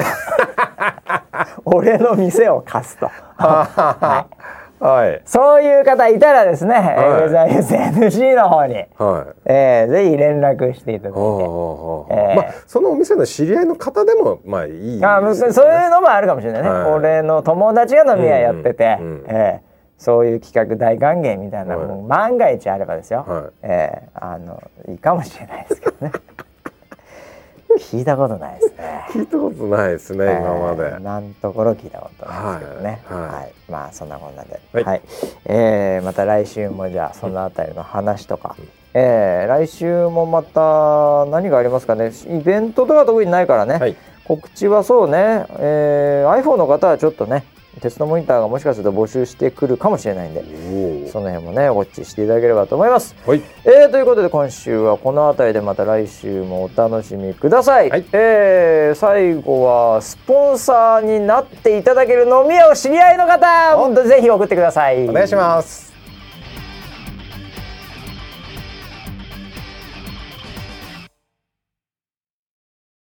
[1.65, 4.27] 俺の店を貸すと、 は
[4.79, 6.77] い、はいそういう方いたらですね、い。
[6.77, 8.85] ウェザーニュース NG の方に、はい。
[9.45, 11.19] えー、ぜひ連絡していただいて。
[11.19, 16.91] おええまあそのお店の知り合いの方でもまあいいですよあねそういうのもあるかもしれないね、はい。
[16.91, 22.01] 俺の友達が飲み屋やってて、うんうんえーそういう企画大歓迎みたいな、はい。
[22.03, 23.43] 万が一あればですよ、はい。
[23.63, 26.11] えーあのいいかもしれないですけどね
[27.79, 29.05] 聞いたことないですね。
[29.11, 30.83] 聞いたことないですね、今まで。
[30.83, 33.01] えー今のところ聞いたことないですけどね。
[33.05, 33.51] はいは、はい。
[33.69, 34.83] まあそんなこんなで、はい。
[34.83, 35.01] はい、
[35.45, 38.55] えーまた来週もじゃあそのあたりの話とか、
[38.93, 42.11] えー来週もまた何がありますかね。
[42.27, 43.95] イベントとか特にないからね、はい。
[44.27, 47.43] 告知はそうね、えー iPhone の方はちょっとね
[47.81, 50.43] 鉄道モニターがもしかすると募集してくるかもしれないんで
[51.07, 53.15] おその辺もねウォッチしていただければと思います。
[53.25, 57.89] はいえーということで今週はこの辺りでまた来週もお楽しみください。
[57.89, 65.07] はいえー最後はスポンサーになっていただける飲み屋を知り合いの方、本当ぜひ送ってください。
[65.09, 65.94] お願いします